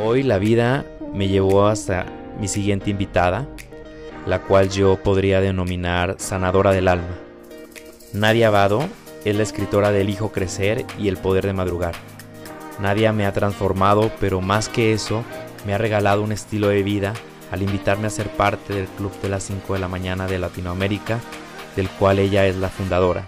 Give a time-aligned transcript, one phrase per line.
[0.00, 2.06] Hoy la vida me llevó hasta
[2.38, 3.48] mi siguiente invitada,
[4.26, 7.16] la cual yo podría denominar sanadora del alma.
[8.12, 8.88] Nadia Abado
[9.24, 11.94] es la escritora del Hijo Crecer y El Poder de Madrugar.
[12.78, 15.24] Nadia me ha transformado, pero más que eso,
[15.66, 17.14] me ha regalado un estilo de vida
[17.50, 21.18] al invitarme a ser parte del Club de las 5 de la mañana de Latinoamérica,
[21.74, 23.26] del cual ella es la fundadora.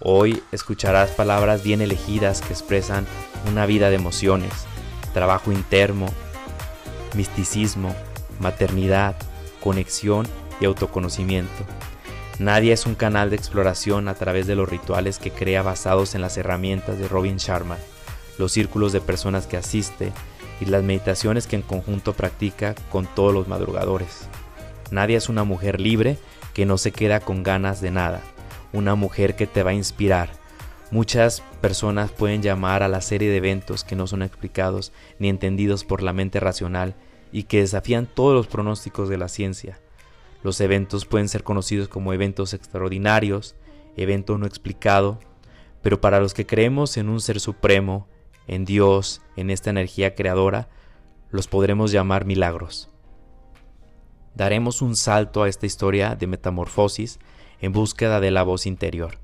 [0.00, 3.06] Hoy escucharás palabras bien elegidas que expresan
[3.48, 4.66] una vida de emociones,
[5.16, 6.04] trabajo interno,
[7.14, 7.96] misticismo,
[8.38, 9.16] maternidad,
[9.62, 10.28] conexión
[10.60, 11.64] y autoconocimiento.
[12.38, 16.20] Nadia es un canal de exploración a través de los rituales que crea basados en
[16.20, 17.78] las herramientas de Robin Sharma,
[18.36, 20.12] los círculos de personas que asiste
[20.60, 24.28] y las meditaciones que en conjunto practica con todos los madrugadores.
[24.90, 26.18] Nadia es una mujer libre
[26.52, 28.20] que no se queda con ganas de nada,
[28.74, 30.28] una mujer que te va a inspirar.
[30.92, 35.84] Muchas personas pueden llamar a la serie de eventos que no son explicados ni entendidos
[35.84, 36.94] por la mente racional
[37.32, 39.80] y que desafían todos los pronósticos de la ciencia.
[40.44, 43.56] Los eventos pueden ser conocidos como eventos extraordinarios,
[43.96, 45.18] evento no explicado,
[45.82, 48.06] pero para los que creemos en un ser supremo,
[48.46, 50.68] en Dios, en esta energía creadora,
[51.30, 52.90] los podremos llamar milagros.
[54.36, 57.18] Daremos un salto a esta historia de metamorfosis
[57.60, 59.18] en búsqueda de la voz interior,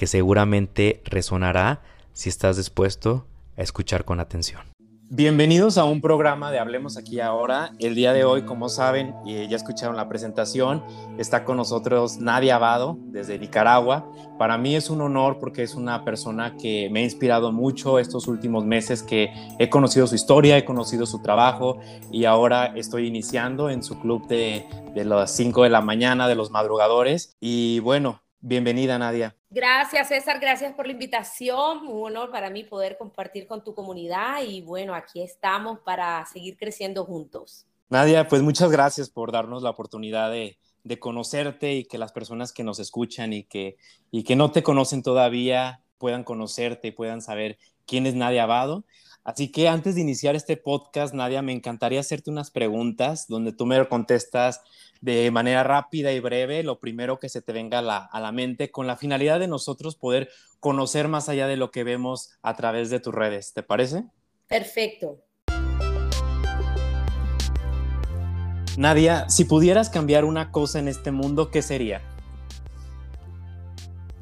[0.00, 1.82] que seguramente resonará
[2.14, 3.26] si estás dispuesto
[3.58, 4.62] a escuchar con atención.
[5.10, 7.72] Bienvenidos a un programa de Hablemos aquí ahora.
[7.78, 10.82] El día de hoy, como saben, y ya escucharon la presentación,
[11.18, 14.10] está con nosotros Nadia Abado desde Nicaragua.
[14.38, 18.26] Para mí es un honor porque es una persona que me ha inspirado mucho estos
[18.26, 19.28] últimos meses que
[19.58, 21.78] he conocido su historia, he conocido su trabajo
[22.10, 26.36] y ahora estoy iniciando en su club de, de las 5 de la mañana de
[26.36, 27.36] los madrugadores.
[27.38, 29.36] Y bueno, bienvenida Nadia.
[29.52, 30.38] Gracias, César.
[30.38, 31.86] Gracias por la invitación.
[31.88, 36.56] Un honor para mí poder compartir con tu comunidad y bueno, aquí estamos para seguir
[36.56, 37.66] creciendo juntos.
[37.88, 40.56] Nadia, pues muchas gracias por darnos la oportunidad de,
[41.00, 43.76] conocerte y que las personas que nos escuchan y que,
[44.12, 48.84] y que no te conocen todavía puedan conocerte y puedan saber quién es Nadia Abado.
[49.30, 53.64] Así que antes de iniciar este podcast, Nadia, me encantaría hacerte unas preguntas donde tú
[53.64, 54.60] me contestas
[55.00, 58.88] de manera rápida y breve lo primero que se te venga a la, mente con
[58.88, 62.98] la finalidad de nosotros poder conocer más allá de lo que vemos a través de
[62.98, 63.52] tus redes.
[63.52, 64.02] ¿Te parece?
[64.48, 65.22] Perfecto.
[68.76, 72.02] Nadia, si pudieras cambiar una cosa en este mundo, ¿qué sería?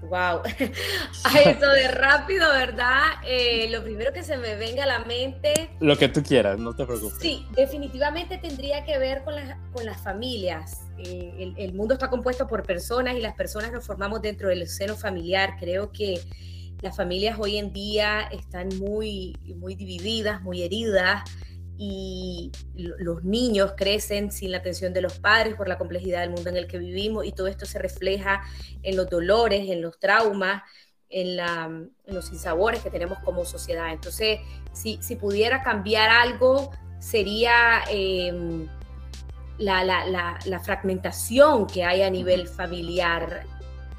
[0.08, 0.42] Wow,
[1.44, 3.02] eso de rápido, ¿verdad?
[3.26, 5.70] Eh, lo primero que se me venga a la mente.
[5.80, 7.19] Lo que tú quieras, no te preocupes.
[7.20, 9.34] Sí, definitivamente tendría que ver con,
[9.72, 10.80] con las familias.
[10.98, 14.66] Eh, el, el, mundo está compuesto por personas y las personas nos formamos dentro del
[14.69, 15.56] seno familiar.
[15.58, 16.20] Creo que
[16.80, 21.22] las familias hoy en día están muy, muy divididas, muy heridas
[21.81, 26.50] y los niños crecen sin la atención de los padres por la complejidad del mundo
[26.50, 28.43] en el que vivimos y todo esto se refleja
[28.83, 30.65] en los dolores, en los traumas,
[31.09, 31.37] en,
[32.06, 33.93] los sinsabores que tenemos como sociedad.
[33.93, 34.41] Entonces,
[34.72, 38.67] si, pudiera cambiar algo, sería em,
[39.59, 43.47] la, fragmentación que hay a nivel familiar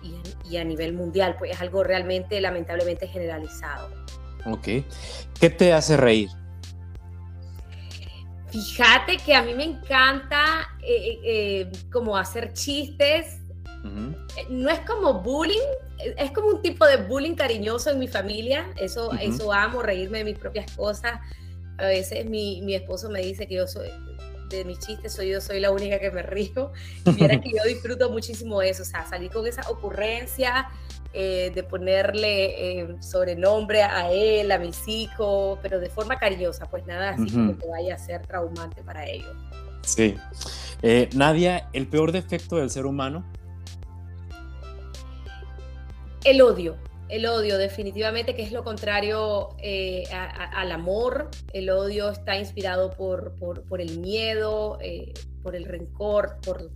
[0.04, 0.16] y,
[0.54, 3.90] y a nivel mundial, pues es algo realmente lamentablemente generalizado.
[4.46, 4.68] Ok.
[5.40, 6.30] ¿Qué te hace reír?
[8.52, 13.38] Fíjate que a mí me encanta eh, eh, eh, como hacer chistes.
[14.50, 15.58] No es como bullying,
[16.18, 18.68] es como un tipo de bullying cariñoso en mi familia.
[18.76, 21.20] Eso, eso amo, reírme de mis propias cosas.
[21.78, 23.90] A veces mi, mi, esposo me dice que yo soy,
[24.50, 26.72] de mis chistes, soy yo soy la única que me río.
[27.06, 30.68] Y mira que yo disfruto muchísimo eso, o sea, salir con esa ocurrencia
[31.12, 36.86] eh, de ponerle eh, sobrenombre a él, a mis hijos, pero de forma cariñosa, pues
[36.86, 39.36] nada así que vaya a ser traumante para ellos.
[39.82, 40.16] Sí.
[40.84, 43.26] Eh, Nadia, ¿el peor defecto del ser humano?
[46.24, 46.78] El odio.
[47.08, 49.56] El odio, definitivamente, que es lo contrario
[50.54, 51.32] al amor.
[51.54, 54.78] El odio está inspirado por, por, el miedo,
[55.42, 56.70] por el rencor, por,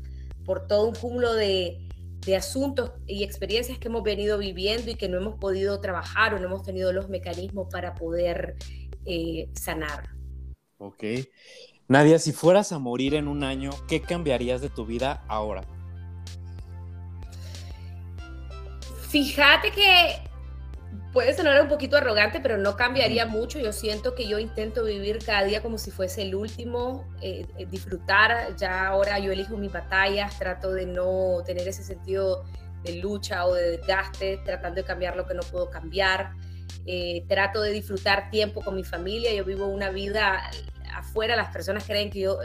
[0.43, 1.83] por todo un cúmulo de,
[2.25, 6.39] de asuntos y experiencias que hemos venido viviendo y que no hemos podido trabajar o
[6.39, 8.55] no hemos tenido los mecanismos para poder
[9.05, 10.09] eh, sanar.
[10.77, 11.03] Ok.
[11.87, 15.63] Nadia, si fueras a morir en un año, ¿qué cambiarías de tu vida ahora?
[19.09, 20.32] Fíjate que
[21.11, 23.59] puede sonar un poquito arrogante, pero no cambiaría mucho.
[23.59, 27.65] Yo siento que yo intento vivir cada día como si fuese el último, eh, eh,
[27.65, 28.55] disfrutar.
[28.57, 32.43] Ya ahora yo elijo mis batallas, trato de no tener ese sentido
[32.83, 36.33] de lucha o de desgaste, tratando de cambiar lo que no puedo cambiar.
[36.85, 39.33] Eh, trato de disfrutar tiempo con mi familia.
[39.33, 40.41] Yo vivo una vida
[40.93, 42.39] afuera las personas creen que yo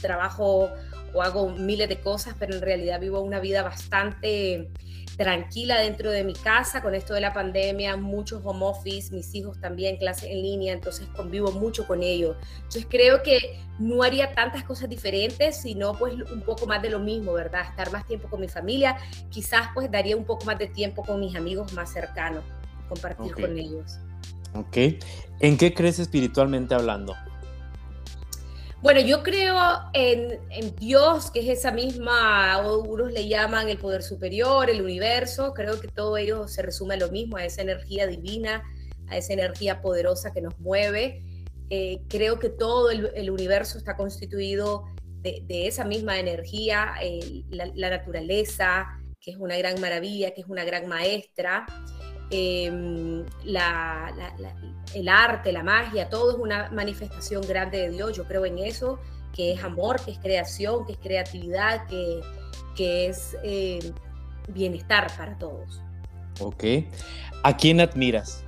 [0.00, 0.70] trabajo
[1.14, 4.70] o hago miles de cosas, pero en realidad vivo una vida bastante
[5.16, 9.60] tranquila dentro de mi casa con esto de la pandemia, muchos home office, mis hijos
[9.60, 12.36] también clases en línea, entonces convivo mucho con ellos.
[12.56, 16.98] Entonces creo que no haría tantas cosas diferentes, sino pues un poco más de lo
[16.98, 17.62] mismo, ¿verdad?
[17.68, 18.96] Estar más tiempo con mi familia,
[19.30, 22.44] quizás pues daría un poco más de tiempo con mis amigos más cercanos,
[22.88, 23.98] compartir con ellos.
[24.54, 25.02] Ok.
[25.40, 27.14] ¿En qué crees espiritualmente hablando?
[28.82, 29.56] Bueno, yo creo
[29.92, 30.40] en,
[30.74, 35.54] Dios, que es esa misma, o unos le llaman el poder superior, el universo.
[35.54, 38.64] Creo que todo ello se resume a lo mismo, a esa energía divina,
[39.06, 41.22] a esa energía poderosa que nos mueve.
[41.70, 44.82] Eh, creo que todo el, universo está constituido
[45.20, 46.94] de, esa misma energía,
[47.50, 51.66] la, naturaleza, que es una gran maravilla, que es una gran maestra.
[52.34, 53.26] Em,
[54.94, 58.16] el arte, la magia, todo es una manifestación grande de Dios.
[58.16, 58.98] Yo creo en eso,
[59.34, 62.22] que es amor, que es creación, que es creatividad, que,
[62.74, 63.92] que es eh,
[64.48, 65.82] bienestar para todos.
[66.40, 66.64] Ok.
[67.42, 68.42] ¿A quién admiras?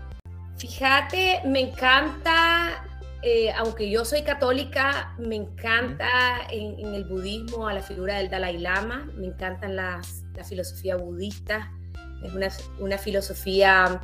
[0.57, 2.87] Fíjate, me encanta,
[3.21, 6.09] eh, aunque yo soy católica, me encanta
[6.51, 11.71] en, el budismo a la figura del Dalai Lama, me encantan las, la filosofía budista
[12.25, 12.49] es una,
[12.79, 14.00] una filosofía,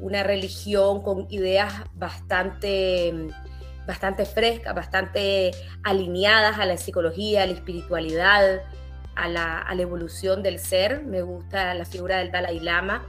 [0.00, 3.28] una religión con ideas bastante,
[3.86, 5.52] bastante frescas, bastante
[5.84, 8.62] alineadas a la psicología, a la espiritualidad,
[9.14, 11.04] a la, a la evolución del ser.
[11.04, 13.06] Me gusta la figura del Dalai Lama.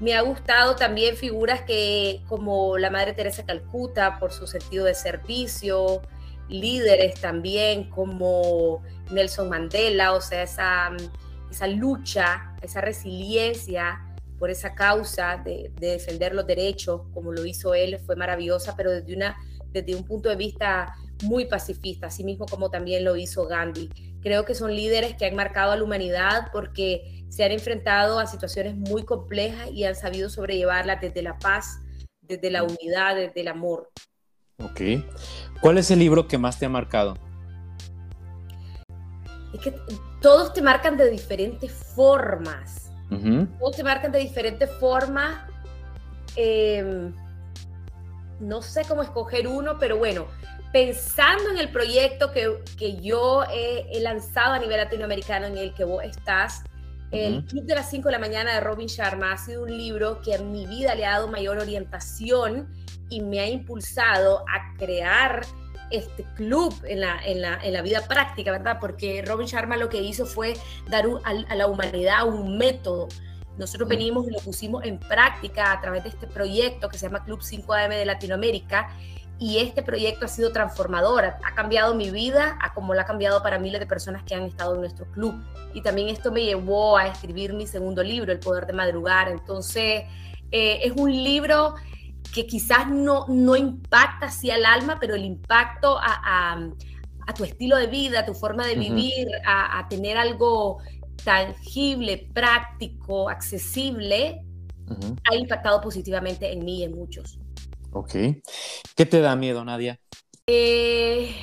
[0.00, 4.94] Me ha gustado también figuras que como la Madre Teresa Calcuta por su sentido de
[4.94, 6.02] servicio,
[6.48, 10.90] líderes también como Nelson Mandela, o sea, esa
[11.52, 14.00] esa lucha, esa resiliencia
[14.38, 19.14] por esa causa de, defender los derechos, como lo hizo él, fue maravillosa, pero desde,
[19.14, 19.36] una,
[19.70, 23.88] desde un punto de vista muy pacifista, así mismo como también lo hizo Gandhi.
[24.20, 28.26] Creo que son líderes que han marcado a la humanidad porque se han enfrentado a
[28.26, 31.80] situaciones muy complejas y han sabido sobrellevarlas desde la paz,
[32.22, 33.90] desde la unidad, desde el amor.
[34.58, 34.80] Ok.
[35.60, 37.16] ¿Cuál es el libro que más te ha marcado?
[39.54, 39.74] Es que
[40.22, 42.90] todos te marcan de diferentes formas.
[43.58, 45.44] Todos te marcan de diferentes formas.
[46.34, 47.12] Em,
[48.40, 50.28] no sé cómo escoger uno, pero bueno,
[50.72, 55.84] pensando en el proyecto que, que yo he, lanzado a nivel latinoamericano en el que
[55.84, 56.64] vos estás,
[57.10, 60.22] el Club de las 5 de la mañana de Robin Sharma ha sido un libro
[60.22, 62.72] que en mi vida le ha dado mayor orientación
[63.10, 65.42] y me ha impulsado a crear
[65.92, 68.78] este club en la, en la, en la vida práctica, ¿verdad?
[68.80, 70.54] Porque Robin Sharma lo que hizo fue
[70.88, 73.08] dar a, la humanidad un método.
[73.58, 77.24] Nosotros venimos y lo pusimos en práctica a través de este proyecto que se llama
[77.24, 78.88] Club 5AM de Latinoamérica
[79.38, 83.42] y este proyecto ha sido transformador, ha cambiado mi vida, a como la ha cambiado
[83.42, 85.34] para miles de personas que han estado en nuestro club.
[85.74, 89.28] Y también esto me llevó a escribir mi segundo libro, El Poder de Madrugar.
[89.28, 90.04] Entonces,
[90.52, 91.74] eh, es un libro
[92.32, 96.58] que quizás no, no impacta así al alma, pero el impacto a,
[97.36, 100.78] tu estilo de vida, a tu forma de vivir, a, tener algo
[101.24, 104.42] tangible, práctico, accesible,
[105.30, 107.38] ha impactado positivamente en mí y en muchos.
[107.92, 108.12] Ok.
[108.96, 109.98] ¿Qué te da miedo, Nadia?
[110.46, 111.34] Eh,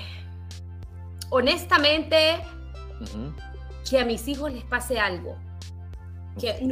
[1.30, 2.42] honestamente,
[3.90, 5.38] que a mis hijos les pase algo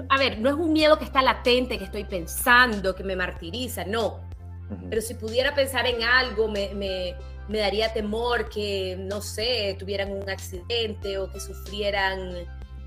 [0.10, 3.84] a ver, no es un miedo que está latente, que estoy pensando, que me martiriza,
[3.86, 4.22] no.
[4.90, 7.16] Pero si pudiera pensar en algo, me, me,
[7.48, 12.34] me, daría temor que, no sé, tuvieran un accidente o que sufrieran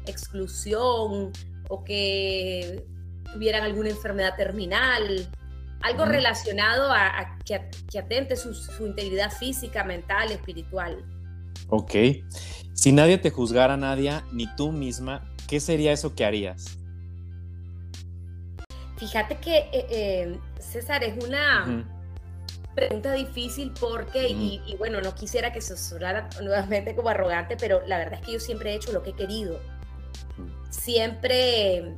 [0.07, 1.33] exclusión
[1.69, 2.85] o que
[3.33, 5.27] tuvieran alguna enfermedad terminal,
[5.83, 7.61] algo relacionado a, que,
[7.91, 11.03] que, atente su, su integridad física, mental, espiritual.
[11.69, 11.95] Ok.
[12.75, 16.79] Si nadie te juzgara, Nadia, ni tú misma, ¿qué sería eso que harías?
[18.99, 21.85] Fíjate que, eh, eh, César, es una
[22.77, 27.99] pregunta difícil porque, y, bueno, no quisiera que se sonara nuevamente como arrogante, pero la
[27.99, 29.59] verdad es que yo siempre he hecho lo que he querido.
[30.71, 31.97] Siempre,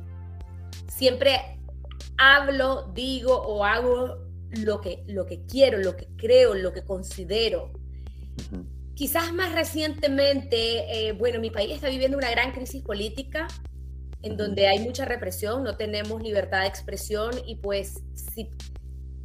[0.87, 1.59] siempre
[2.17, 4.17] hablo, digo o hago
[4.49, 7.71] lo que, lo que quiero, lo que creo, lo que considero.
[8.95, 13.47] Quizás más recientemente, eh, bueno, mi país está viviendo una gran crisis política
[14.21, 18.49] en donde hay mucha represión, no tenemos libertad de expresión y pues si,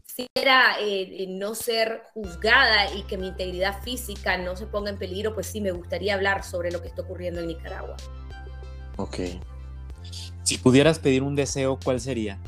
[0.04, 4.98] si era eh, no ser juzgada y que mi integridad física no se ponga en
[4.98, 7.96] peligro, pues sí me gustaría hablar sobre lo que está ocurriendo en Nicaragua.
[8.96, 9.18] Ok.
[10.42, 12.40] Si pudieras pedir un deseo, ¿cuál sería?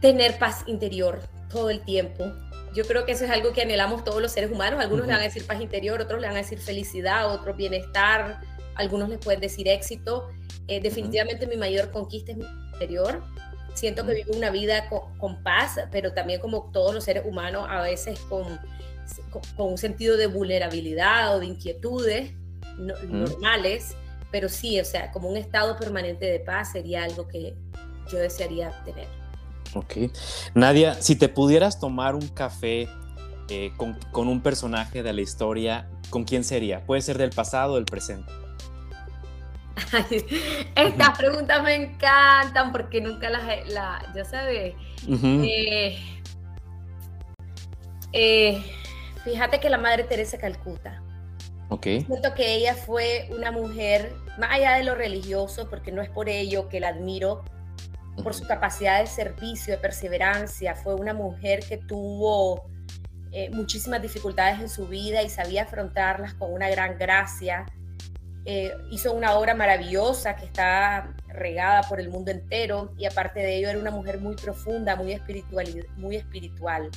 [0.00, 1.20] Tener paz interior
[1.50, 2.32] todo el tiempo
[2.74, 4.80] yo creo que eso es algo que anhelamos todos los seres humanos.
[4.80, 8.40] Algunos le van a decir paz interior, otros le van a decir felicidad, otros bienestar,
[8.74, 10.28] algunos les pueden decir éxito.
[10.68, 13.22] Eh, definitivamente mi mayor conquista es mi interior.
[13.74, 17.80] Siento que vivo una vida con, paz, pero también como todos los seres humanos, a
[17.82, 18.60] veces con,
[19.56, 22.32] con, un sentido de vulnerabilidad o de inquietudes
[22.76, 23.96] normales,
[24.30, 27.54] pero sí, o sea, como un estado permanente de paz sería algo que
[28.10, 29.21] yo desearía tener.
[29.74, 29.94] Ok.
[30.54, 32.88] Nadia, si te pudieras tomar un café
[33.48, 36.84] eh, con, con, un personaje de la historia, ¿con quién sería?
[36.84, 38.30] Puede ser del pasado o del presente.
[40.76, 44.74] estas preguntas me encantan porque nunca las, la, ya sabes.
[45.08, 45.98] Eh,
[48.12, 48.62] eh,
[49.24, 51.02] fíjate que la Madre Teresa Calcuta.
[51.68, 51.84] Ok.
[52.06, 56.28] Siento que ella fue una mujer, más allá de lo religioso, porque no es por
[56.28, 57.44] ello que la admiro,
[58.22, 60.74] por su capacidad de servicio, de perseverancia.
[60.74, 62.64] Fue una mujer que tuvo
[63.32, 67.64] eh, muchísimas dificultades en su vida y sabía afrontarlas con una gran gracia.
[68.44, 73.56] Eh, hizo una obra maravillosa que está regada por el mundo entero y aparte de
[73.56, 75.66] ello era una mujer muy profunda, muy espiritual.
[75.96, 76.90] Muy espiritual.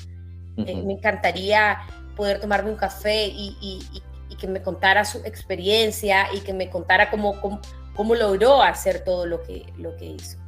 [0.58, 1.80] Eh, me encantaría
[2.16, 4.02] poder tomarme un café y,
[4.40, 7.62] que me contara su experiencia y que me contara cómo, cómo,
[7.96, 10.45] cómo logró hacer todo lo que, lo que hizo.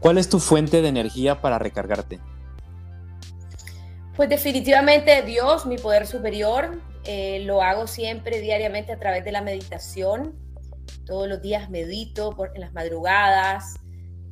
[0.00, 2.18] ¿Cuál es tu fuente de energía para recargarte?
[4.16, 6.80] Pues definitivamente Dios, mi poder superior.
[7.04, 10.34] Eh, lo hago siempre diariamente a través de la meditación.
[11.06, 13.76] Todos los días medito por, en las madrugadas.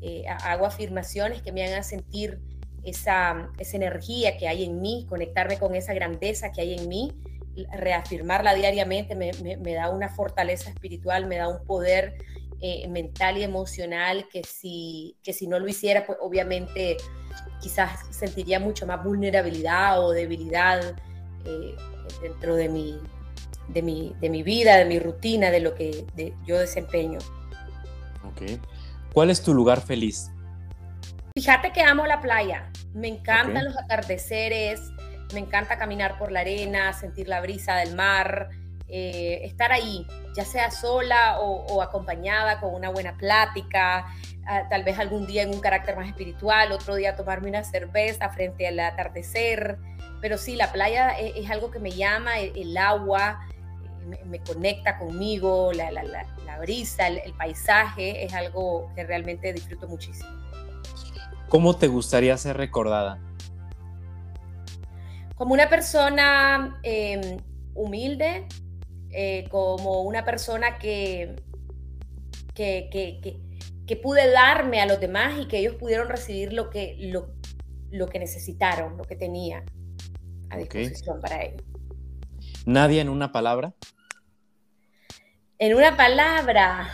[0.02, 2.40] Eh, hago afirmaciones que me hagan sentir
[2.85, 7.12] esa, esa energía que hay en mí, conectarme con esa grandeza que hay en mí
[7.73, 12.18] reafirmarla diariamente me, me, da una fortaleza espiritual, me da un poder
[12.60, 16.96] eh, mental y emocional que si, que si no lo hiciera, pues obviamente
[17.60, 20.96] quizás sentiría mucho más vulnerabilidad o debilidad
[21.44, 21.76] eh,
[22.22, 22.98] dentro de mi,
[23.68, 26.06] de, mi, de mi vida, de mi rutina, de lo que
[26.46, 27.18] yo desempeño.
[28.25, 28.60] Ok.
[29.12, 30.30] ¿Cuál es tu lugar feliz?
[31.34, 32.70] Fíjate que amo la playa.
[32.94, 34.80] Me encantan los atardeceres,
[35.34, 38.48] me encanta caminar por la arena, sentir la brisa del mar.
[38.88, 44.07] Eh, estar ahí, ya sea sola o, acompañada con una buena plática,
[44.47, 48.28] ah, tal vez algún día en un carácter más espiritual, otro día tomarme una cerveza
[48.28, 49.78] frente al atardecer,
[50.21, 53.40] pero sí, la playa e, es, algo que me llama, el, agua
[54.12, 55.90] eh, me, conecta conmigo, la,
[56.61, 60.31] brisa, el, paisaje es algo que realmente disfruto muchísimo.
[61.49, 63.19] ¿Cómo te gustaría ser recordada?
[65.35, 67.38] Como una persona em,
[67.75, 68.47] humilde,
[69.18, 71.37] eh, como una persona que,
[72.54, 73.40] que, que,
[73.87, 77.30] que, pude darme a los demás y que ellos pudieron recibir lo que, lo,
[77.90, 79.64] lo que necesitaron, lo que tenía
[80.50, 81.62] a disposición para ellos.
[82.66, 83.73] ¿Nadie en una palabra?
[85.58, 86.90] En una palabra.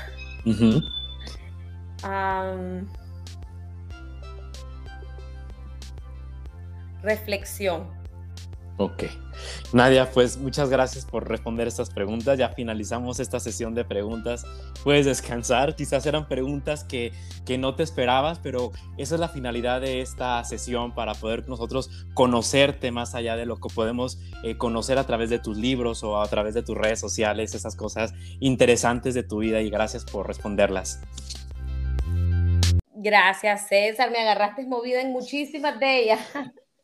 [7.03, 8.02] reflexión.
[8.79, 9.05] Ok.
[9.73, 12.39] Nadia, pues muchas gracias por responder estas preguntas.
[12.39, 14.47] Ya finalizamos esta sesión de preguntas.
[14.83, 15.77] Puedes descansar.
[15.77, 17.13] Quizás eran preguntas que,
[17.45, 21.91] que no te esperabas, pero esa es la finalidad de esta sesión para poder nosotros
[22.15, 26.21] conocerte más allá de lo que podemos eh, conocer a través de tus libros o
[26.21, 30.27] a través de tus redes sociales, esas cosas interesantes de tu vida y gracias por
[30.27, 31.01] responderlas.
[32.95, 34.11] Gracias, César.
[34.11, 36.21] Me agarraste movida en muchísimas de ellas.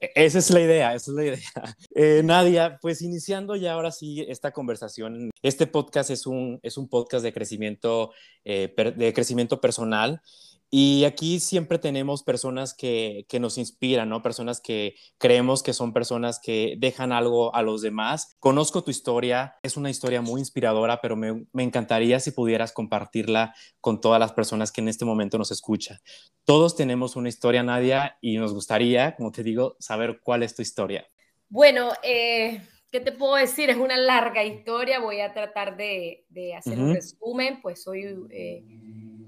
[0.00, 1.38] Esa es la idea, esa es la idea.
[1.95, 6.88] Eh, Nadia, pues iniciando ya ahora sí esta conversación, este podcast es un, es un
[6.88, 8.12] podcast de crecimiento,
[8.45, 10.21] eh, de crecimiento personal
[10.70, 14.22] y aquí siempre tenemos personas que, que, nos inspiran, ¿no?
[14.22, 18.37] Personas que creemos que son personas que dejan algo a los demás.
[18.38, 23.54] Conozco tu historia, es una historia muy inspiradora, pero me, me encantaría si pudieras compartirla
[23.80, 25.98] con todas las personas que en este momento nos escuchan.
[26.44, 30.60] Todos tenemos una historia, Nadia, y nos gustaría, como te digo, saber cuál es tu
[30.60, 31.08] historia.
[31.48, 32.60] Bueno, eh,
[32.92, 33.70] ¿qué te puedo decir?
[33.70, 38.04] Es una larga historia, voy a tratar de, de hacer un resumen, pues soy...
[38.30, 38.64] Eh,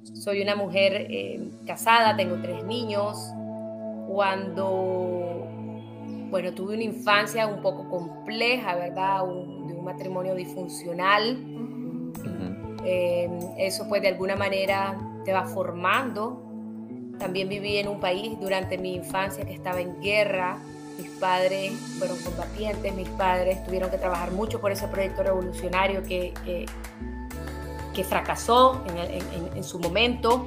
[0.03, 3.17] soy una mujer eh, casada, tengo tres niños.
[4.09, 5.47] Cuando,
[6.31, 9.21] bueno, tuve una infancia un poco compleja, ¿verdad?
[9.21, 11.39] de un matrimonio disfuncional.
[12.85, 16.43] Em, eso pues de alguna manera te va formando.
[17.19, 20.59] También viví en un país durante mi infancia que estaba en guerra.
[20.99, 26.35] Mis padres fueron combatientes, mis padres tuvieron que trabajar mucho por ese proyecto revolucionario que,
[26.45, 26.67] que
[27.95, 30.47] que fracasó en, su momento.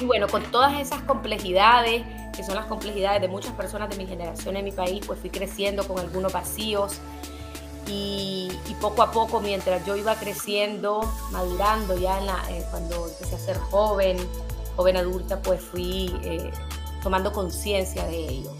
[0.00, 4.06] Y bueno, con todas esas complejidades, que son las complejidades de muchas personas de mi
[4.06, 7.00] generación en mi país, pues fui creciendo con algunos vacíos
[7.88, 8.50] y,
[8.80, 11.00] poco a poco, mientras yo iba creciendo,
[11.30, 14.18] madurando ya en la, eh, cuando empecé a ser joven,
[14.76, 16.50] joven adulta, pues fui eh,
[17.02, 18.52] tomando conciencia de ello.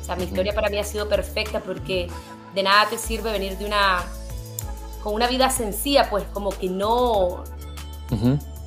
[0.00, 2.08] O sea, mi historia para mí ha sido perfecta porque
[2.54, 4.04] de nada te sirve venir de una,
[5.02, 7.44] con una vida sencilla, pues como que no,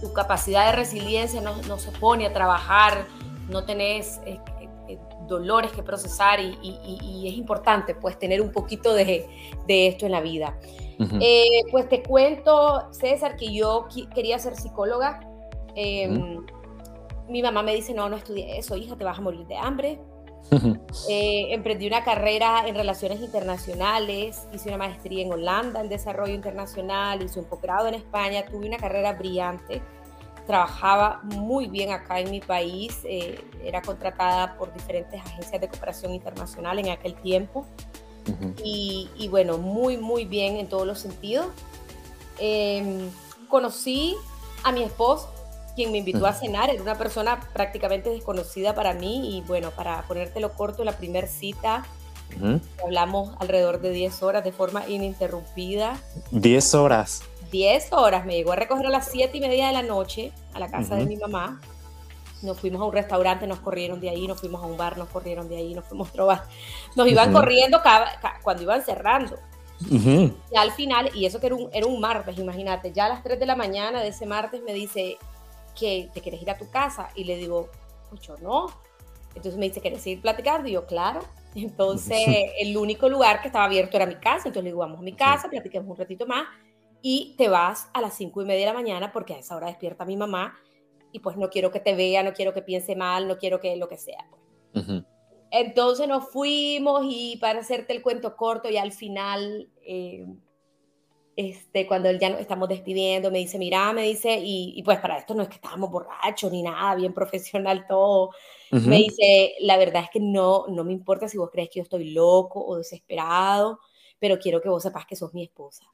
[0.02, 3.06] tu capacidad de resiliencia no, no, se pone a trabajar,
[3.50, 4.40] no tenés eh,
[4.88, 9.28] eh, dolores que procesar y, y, es importante pues tener un poquito de,
[9.68, 10.58] de esto en la vida.
[11.20, 15.20] Eh, pues te cuento, César, que yo quería ser psicóloga.
[15.76, 16.46] Em,
[17.28, 20.00] mi mamá me dice, no, no estudie eso, hija, te vas a morir de hambre.
[21.10, 27.22] Eh, emprendí una carrera en relaciones internacionales, hice una maestría en Holanda en desarrollo internacional,
[27.22, 29.82] hice un posgrado en España, tuve una carrera brillante,
[30.46, 36.14] trabajaba muy bien acá en mi país, eh, era contratada por diferentes agencias de cooperación
[36.14, 37.66] internacional en aquel tiempo.
[38.64, 41.46] Y, bueno, muy, muy bien en todos los sentidos.
[42.40, 43.12] Em,
[43.48, 44.16] conocí
[44.64, 45.35] a mi esposo
[45.76, 50.02] quien me invitó a cenar, era una persona prácticamente desconocida para mí y bueno, para
[50.04, 51.84] ponértelo corto, la primera cita
[52.84, 55.98] hablamos alrededor de 10 horas de forma ininterrumpida.
[56.32, 57.24] 10 horas.
[57.52, 60.60] 10 horas, me llegó a recoger a las 7 y media de la noche a
[60.60, 61.62] la casa de mi mamá.
[62.42, 65.10] Nos fuimos a un restaurante, nos corrieron de ahí, nos fuimos a un bar, nos
[65.10, 66.44] corrieron de ahí, nos fuimos a trobar.
[66.96, 67.82] Nos iban corriendo
[68.44, 69.38] cuando iban cerrando.
[69.90, 73.24] Y al final, y eso que era un, era un martes, imagínate, ya a las
[73.24, 75.18] 3 de la mañana de ese martes me dice,
[75.76, 77.10] que te quieres ir a tu casa.
[77.16, 77.70] Y le digo,
[78.10, 78.68] pues yo no.
[79.30, 80.68] Entonces me dice, ¿quieres ir platicando?
[80.68, 81.22] Y yo, claro.
[81.56, 82.26] Entonces,
[82.60, 84.48] el único lugar que estaba abierto era mi casa.
[84.48, 86.48] Entonces le digo, vamos a mi casa, platiquemos un ratito más.
[87.02, 89.68] Y te vas a las cinco y media de la mañana porque a esa hora
[89.68, 90.58] despierta mi mamá.
[91.12, 93.76] Y pues no quiero que te vea, no quiero que piense mal, no quiero que
[93.76, 94.26] lo que sea.
[94.74, 94.86] Pues.
[95.52, 100.26] Entonces nos fuimos y para hacerte el cuento corto, y al final eh,
[101.36, 105.18] este, cuando él ya nos estamos despidiendo, me dice, mira, me dice, y, pues para
[105.18, 108.32] esto no es que estábamos borrachos ni nada, bien profesional todo.
[108.72, 111.84] Me dice, la verdad es que no, no me importa si vos crees que yo
[111.84, 113.80] estoy loco o desesperado,
[114.20, 115.86] pero quiero que vos sepas que sos mi esposa.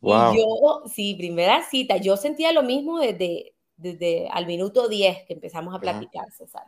[0.00, 0.32] Wow.
[0.32, 5.34] Y yo, sí, primera cita, yo sentía lo mismo desde, desde al minuto 10 que
[5.34, 6.64] empezamos a platicar, César.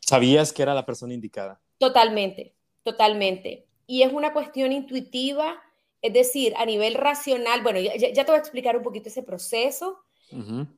[0.00, 1.60] ¿Sabías que era la persona indicada?
[1.78, 3.66] Totalmente, totalmente.
[3.86, 5.60] Y es una cuestión intuitiva
[6.02, 9.98] es decir, a nivel racional, bueno, ya, te voy a explicar un poquito ese proceso.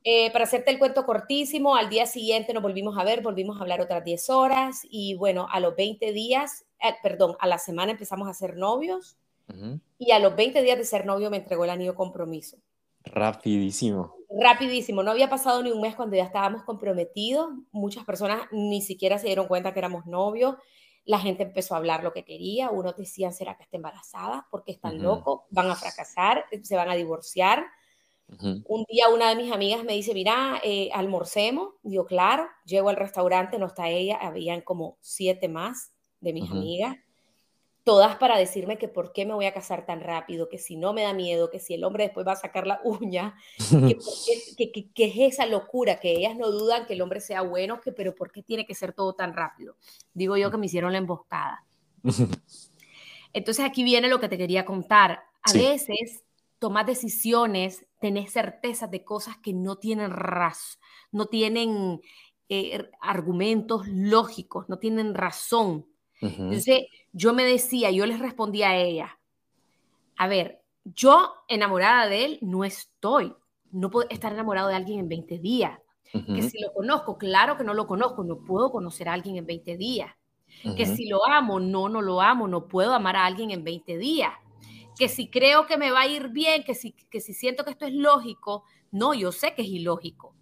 [0.03, 3.61] Eh, para hacerte el cuento cortísimo, al día siguiente nos volvimos a ver, volvimos a
[3.61, 7.91] hablar otras 10 horas y bueno, a los 20 días, eh, perdón, a la semana
[7.91, 9.15] empezamos a ser novios
[9.99, 12.57] y a los 20 días de ser novio me entregó el anillo compromiso.
[13.03, 14.15] Rapidísimo.
[14.41, 19.19] Rapidísimo, no había pasado ni un mes cuando ya estábamos comprometidos, muchas personas ni siquiera
[19.19, 20.55] se dieron cuenta que éramos novios
[21.05, 24.47] la gente empezó a hablar lo que quería, uno decía, ¿será que está embarazada?
[24.49, 27.65] Porque están locos, van a fracasar, se van a divorciar.
[28.65, 31.73] Un día una de mis amigas me dice, mira, eh, almorcemos.
[31.83, 36.97] Digo, claro, llego al restaurante, no está ella, habían como siete más de mis amigas
[37.83, 40.93] todas para decirme que por qué me voy a casar tan rápido, que si no
[40.93, 43.35] me da miedo, que si el hombre después va a sacar la uña,
[44.57, 47.91] que, que, es esa locura, que ellas no dudan que el hombre sea bueno, que,
[47.91, 49.75] pero ¿por qué tiene que ser todo tan rápido?
[50.13, 51.65] Digo yo que me hicieron la emboscada.
[53.33, 55.23] Entonces aquí viene lo que te quería contar.
[55.41, 56.23] A veces
[56.59, 60.79] tomas decisiones, tenés certezas de cosas que no tienen ras,
[61.11, 61.99] no tienen
[62.47, 65.87] eh, argumentos lógicos, no tienen razón
[66.23, 69.19] entonces yo me decía, yo les respondía a ella,
[70.17, 73.33] a ver, yo enamorada de él no estoy,
[73.71, 75.79] no puedo estar enamorado de alguien en 20 días.
[76.11, 79.47] Que si lo conozco, claro que no lo conozco, no puedo conocer a alguien en
[79.47, 80.11] 20 días.
[80.77, 83.97] Que si lo amo, no, no lo amo, no puedo amar a alguien en 20
[83.97, 84.31] días.
[84.95, 87.71] Que si creo que me va a ir bien, que si, que si siento que
[87.71, 90.35] esto es lógico, no, yo sé que es ilógico.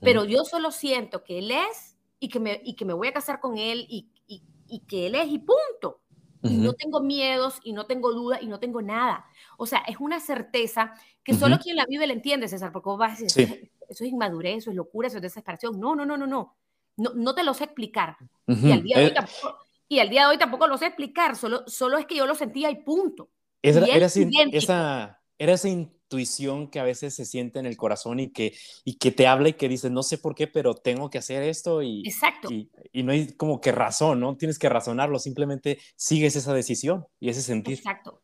[0.00, 3.12] Pero yo solo siento que él es y que me, y que me voy a
[3.12, 6.01] casar con él y, y que él es y punto.
[6.44, 9.24] Y no tengo miedos y no tengo dudas y no tengo nada.
[9.56, 12.98] O sea, es una certeza que solo quien la vive la entiende, César, porque vos
[12.98, 15.78] vas a decir, eso es inmadurez, eso es locura, eso es desesperación.
[15.78, 16.56] No, no, no, no, no.
[16.96, 18.16] No, no te lo sé explicar.
[18.46, 20.86] y, al día de hoy eh, tampoco, y al día de hoy tampoco lo sé
[20.86, 23.30] explicar, solo, solo es que yo lo sentía y punto.
[23.62, 25.68] Era, era, esa, era esa
[26.12, 29.48] intuición que a veces se siente en el corazón y que, y que te habla
[29.48, 32.52] y que dices, no sé por qué, pero tengo que hacer esto y, Exacto.
[32.52, 34.36] y, y no hay como que razón, ¿no?
[34.36, 37.78] Tienes que razonarlo, simplemente sigues esa decisión y ese sentir.
[37.78, 38.22] Exacto.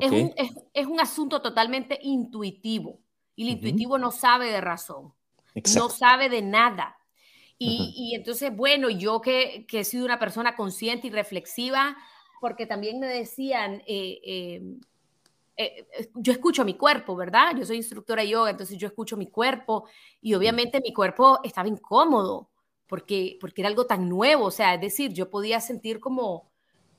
[0.00, 3.00] Es, un, es, es, un, asunto totalmente intuitivo
[3.34, 5.14] y el intuitivo no sabe de razón,
[5.74, 6.96] no sabe de nada.
[7.62, 11.94] Y, entonces, bueno, yo que, que, he sido una persona consciente y reflexiva,
[12.40, 14.80] porque también me decían, eh, em,
[15.62, 17.54] eh, yo escucho mi cuerpo, ¿verdad?
[17.56, 19.88] Yo soy instructora de yoga, entonces yo escucho mi cuerpo
[20.20, 22.50] y obviamente mi cuerpo estaba incómodo
[22.86, 26.50] porque, porque era algo tan nuevo, o sea, es decir, yo podía sentir como,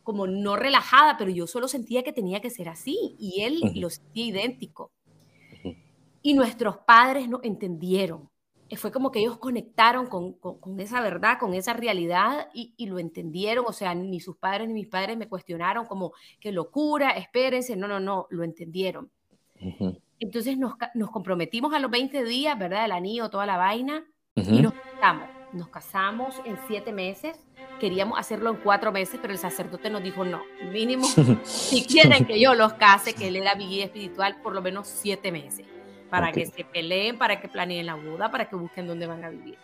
[0.04, 3.90] como no relajada, pero yo solo sentía que tenía que ser así y él lo
[3.90, 4.92] sentía idéntico.
[6.22, 8.31] Y nuestros padres no entendieron.
[8.72, 12.86] Eh, fue como que ellos conectaron con, con, esa verdad, con esa realidad y, y,
[12.86, 13.66] lo entendieron.
[13.68, 17.76] O sea, ni sus padres ni mis padres me cuestionaron como, qué locura, espérense.
[17.76, 19.12] No, no, no, lo entendieron.
[20.20, 22.86] Entonces nos, nos, comprometimos a los 20 días, ¿verdad?
[22.86, 24.06] El anillo, toda la vaina,
[24.36, 25.30] y nos casamos.
[25.52, 27.38] Nos casamos en siete meses.
[27.82, 31.06] Queríamos hacerlo en cuatro meses, pero el sacerdote nos dijo, no, mínimo,
[31.44, 34.88] si quieren que yo los case, que él era mi guía espiritual, por lo menos
[34.88, 35.66] siete meses
[36.12, 39.30] para que se peleen, para que planeen la boda, para que busquen dónde van a
[39.30, 39.58] vivir.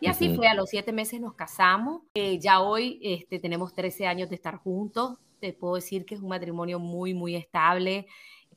[0.00, 4.08] Y así fue, a los siete meses nos casamos, eh, ya hoy este, tenemos 13
[4.08, 8.08] años de estar juntos, te puedo decir que es un matrimonio muy, muy estable,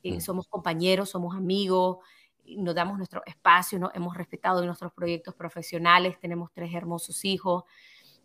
[0.02, 1.98] eh, somos compañeros, somos amigos,
[2.56, 3.92] nos damos nuestro espacio, ¿no?
[3.94, 7.62] hemos respetado nuestros proyectos profesionales, tenemos tres hermosos hijos.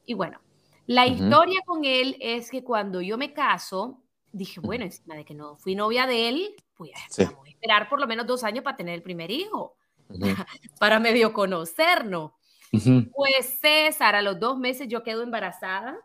[0.03, 0.39] Y bueno,
[0.87, 5.33] la historia con él es que cuando yo me caso, dije, bueno, encima de que
[5.33, 8.77] no fui novia de él, pues vamos a esperar por lo menos dos años para
[8.77, 9.75] tener el primer hijo,
[10.79, 12.31] para medio conocernos.
[13.13, 15.97] Pues César, a los dos meses yo quedo embarazada,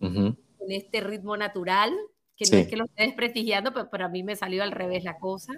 [0.00, 0.36] con
[0.68, 1.96] este ritmo natural,
[2.36, 5.18] que no es que lo esté desprestigiando, pero para mí me salió al revés la
[5.18, 5.54] cosa.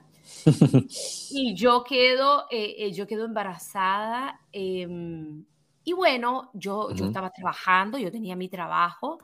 [1.31, 4.41] y yo quedo, eh, eh, yo quedo embarazada.
[4.51, 5.45] Em,
[5.85, 9.19] y bueno, yo, yo estaba trabajando, yo tenía mi trabajo.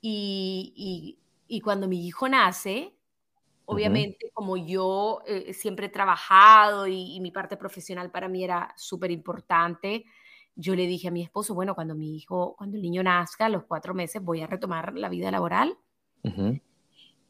[0.00, 1.19] Y, y,
[1.50, 2.94] y cuando mi hijo nace,
[3.70, 9.12] Obviamente, como yo eh, siempre he trabajado y, mi parte profesional para mí era súper
[9.12, 10.04] importante,
[10.56, 13.48] yo le dije a mi esposo, bueno, cuando mi hijo, cuando el niño nazca, a
[13.48, 15.78] los cuatro meses, voy a retomar la vida laboral.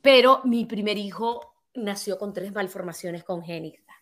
[0.00, 3.94] Pero mi primer hijo nació con tres malformaciones congénitas.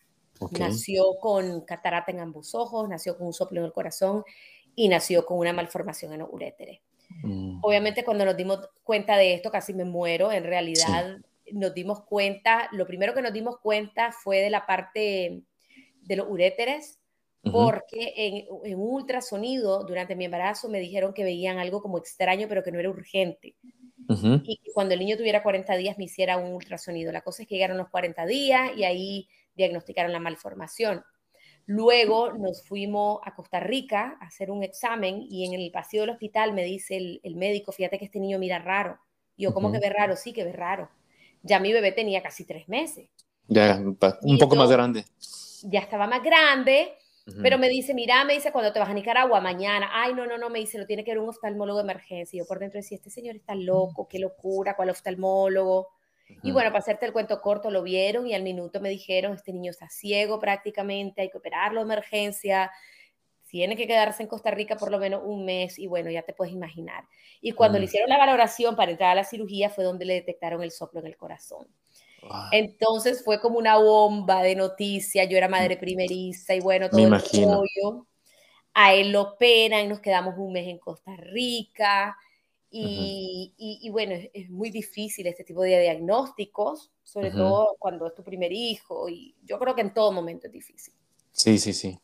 [0.56, 4.22] Nació con catarata en ambos ojos, nació con un soplo en el corazón
[4.76, 6.80] y nació con una malformación en los uréteres.
[7.22, 7.58] Mm.
[7.62, 10.32] Obviamente cuando nos dimos cuenta de esto casi me muero.
[10.32, 11.18] En realidad
[11.52, 15.42] nos dimos cuenta, lo primero que nos dimos cuenta fue de la parte
[16.02, 16.98] de los uréteres,
[17.52, 22.62] porque en, un ultrasonido durante mi embarazo me dijeron que veían algo como extraño, pero
[22.62, 23.54] que no era urgente.
[24.44, 27.12] Y cuando el niño tuviera 40 días me hiciera un ultrasonido.
[27.12, 31.02] La cosa es que llegaron los 40 días y ahí diagnosticaron la malformación.
[31.70, 36.10] Luego nos fuimos a Costa Rica a hacer un examen y en el pasillo del
[36.10, 38.98] hospital me dice el, médico, fíjate que este niño mira raro.
[39.36, 40.16] Y yo, ¿cómo que ve raro?
[40.16, 40.90] Sí, que ve raro
[41.42, 43.08] ya mi bebé tenía casi tres meses.
[43.46, 43.80] Ya,
[44.22, 45.04] un poco más grande.
[45.62, 46.92] Ya estaba más grande,
[47.42, 50.38] pero me dice, mira, me dice, cuando te vas a Nicaragua mañana, ay, no, no,
[50.38, 52.36] no, me dice, lo tiene que ver un oftalmólogo de emergencia.
[52.36, 55.88] Y yo por dentro decía, este señor está loco, qué locura, ¿cuál oftalmólogo?
[56.42, 59.52] Y bueno, para hacerte el cuento corto, lo vieron y al minuto me dijeron, este
[59.52, 62.70] niño está ciego prácticamente, hay que operarlo de emergencia,
[63.48, 66.34] tiene que quedarse en Costa Rica por lo menos un mes y bueno, ya te
[66.34, 67.04] puedes imaginar.
[67.40, 70.62] Y cuando le hicieron la valoración para entrar a la cirugía fue donde le detectaron
[70.62, 71.66] el soplo en el corazón.
[72.52, 75.80] Entonces fue como una bomba de noticias, yo era madre mm.
[75.80, 78.06] primeriza y bueno, todo el apoyo.
[78.74, 82.16] A él lo operan y nos quedamos un mes en Costa Rica.
[82.70, 88.22] Y, y, bueno, es, muy difícil este tipo de diagnósticos, sobre todo cuando es tu
[88.22, 90.92] primer hijo, y yo creo que en todo momento es difícil.
[91.32, 91.98] Sí, sí, sí.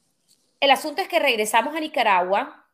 [0.61, 2.64] El asunto es que regresamos a Nicaragua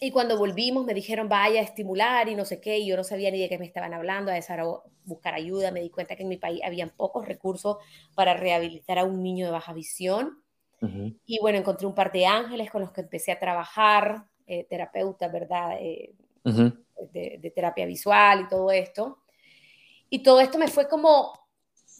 [0.00, 3.04] y cuando volvimos me dijeron vaya a estimular y no sé qué, y yo no
[3.04, 6.28] sabía ni de qué me estaban hablando, a buscar ayuda, me di cuenta que en
[6.28, 7.76] mi país habían pocos recursos
[8.14, 10.42] para rehabilitar a un niño de baja visión.
[11.26, 15.30] Y bueno, encontré un par de ángeles con los que empecé a trabajar, eh, terapeutas,
[15.30, 15.76] ¿verdad?
[15.78, 19.18] Eh, de, de terapia visual y todo esto.
[20.08, 21.32] Y todo esto me fue como,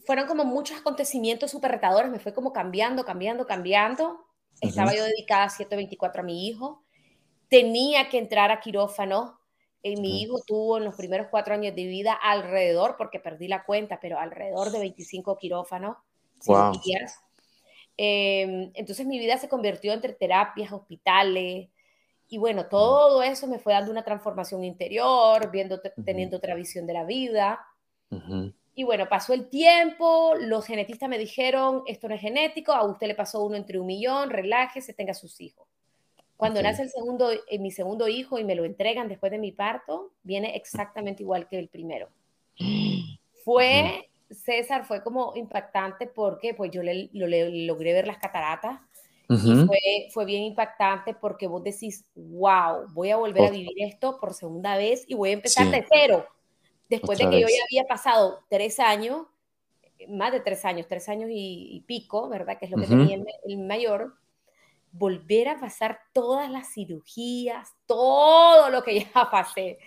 [0.04, 4.26] fueron como muchos acontecimientos súper retadores, me fue como cambiando, cambiando, cambiando.
[4.60, 6.82] Estaba yo dedicada 724 a mi hijo.
[7.48, 9.38] Tenía que entrar a quirófano.
[9.82, 13.64] Y mi hijo tuvo en los primeros cuatro años de vida alrededor, porque perdí la
[13.64, 15.96] cuenta, pero alrededor de 25 quirófanos,
[16.44, 16.72] wow.
[17.96, 21.70] Em, entonces mi vida se convirtió entre terapias, hospitales,
[22.30, 26.92] y bueno, todo eso me fue dando una transformación interior, viendo, teniendo otra visión de
[26.92, 27.58] la vida.
[28.72, 33.08] Y bueno, pasó el tiempo, los genetistas me dijeron, esto no es genético, a usted
[33.08, 35.66] le pasó uno entre un millón, relájese, tenga sus hijos.
[36.36, 39.50] Cuando nace el segundo, eh, mi segundo hijo y me lo entregan después de mi
[39.50, 42.08] parto, viene exactamente igual que el primero.
[43.44, 48.80] Fue, César, fue como impactante porque pues yo le, logré ver las cataratas
[49.30, 54.34] y fue, bien impactante porque vos decís, wow, voy a volver a vivir esto por
[54.34, 56.26] segunda vez y voy a empezar de cero.
[56.88, 59.26] Después de que yo ya había pasado tres años,
[60.08, 62.58] más de tres años, tres años y, pico, ¿verdad?
[62.58, 64.14] Que es lo que tenía el, mayor,
[64.90, 69.78] volver a pasar todas las cirugías, todo lo que ya pasé.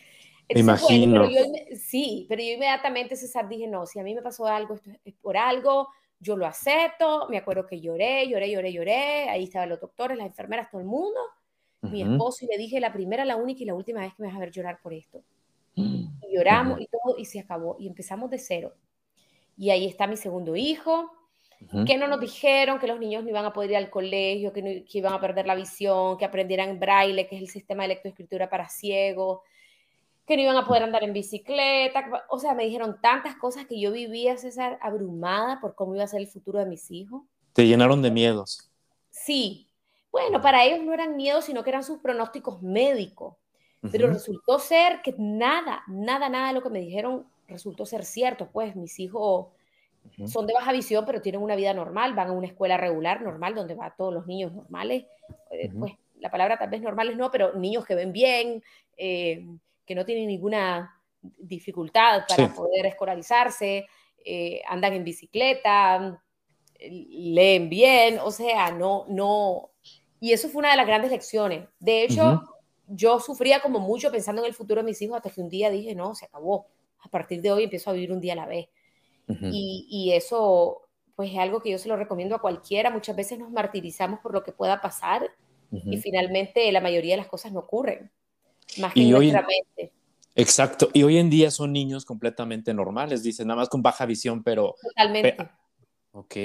[0.54, 1.28] Me imagino.
[1.76, 5.16] sí, pero yo inmediatamente, César, dije, no, si a mí me pasó algo, esto es
[5.16, 5.90] por algo,
[6.24, 10.28] yo lo acepto, me acuerdo que lloré, lloré, lloré, lloré, ahí estaban los doctores, las
[10.28, 11.20] enfermeras, todo el mundo,
[11.82, 14.30] mi esposo, y le dije, la primera, la única y la última vez que me
[14.30, 15.22] vas a ver llorar por esto.
[15.76, 18.74] Y lloramos y todo, y se acabó, y empezamos de cero.
[19.58, 21.12] Y ahí está mi segundo hijo,
[21.86, 24.86] que no nos dijeron que los niños no iban a poder ir al colegio, que,
[24.86, 28.50] que iban a perder la visión, que aprendieran braille, que es el sistema de lectoescritura
[28.50, 29.40] para ciegos,
[30.26, 33.80] que no iban a poder andar en bicicleta, o sea, me dijeron tantas cosas que
[33.80, 37.24] yo vivía, César, abrumada por cómo iba a ser el futuro de mis hijos.
[37.52, 38.72] Te llenaron de miedos.
[39.10, 39.68] Sí,
[40.12, 43.36] bueno, para ellos no eran miedos, sino que eran sus pronósticos médicos.
[43.92, 48.48] Pero resultó ser que nada, nada, nada de lo que me dijeron resultó ser cierto.
[48.50, 49.48] Pues mis hijos
[50.26, 53.56] son de baja visión, pero tienen una vida normal, van a una escuela regular, normal,
[53.56, 55.06] donde van todos los niños normales.
[55.52, 58.64] Eh, pues la palabra tal vez normales no, pero niños que ven bien,
[58.96, 59.46] eh,
[59.86, 63.86] que no tienen ninguna dificultad para poder escolarizarse,
[64.26, 66.22] eh, andan en bicicleta,
[66.80, 69.72] leen bien, o sea, no, no.
[70.20, 71.68] Y eso fue una de las grandes lecciones.
[71.80, 72.42] De hecho,
[72.88, 75.70] yo sufría como mucho pensando en el futuro de mis hijos hasta que un día
[75.70, 76.68] dije, no, se acabó.
[77.00, 78.70] A partir de hoy empiezo a vivir un día a la vez.
[79.28, 80.82] y, y, eso,
[81.16, 82.90] pues es algo que yo se lo recomiendo a cualquiera.
[82.90, 85.30] Muchas veces nos martirizamos por lo que pueda pasar
[85.86, 88.12] y finalmente la mayoría de las cosas no ocurren.
[88.80, 89.92] Más que y mente.
[90.36, 90.90] Exacto.
[90.94, 94.76] Y hoy en día son niños completamente normales, dicen, nada más con baja visión, pero...
[94.82, 95.38] Totalmente.
[96.12, 96.36] ok.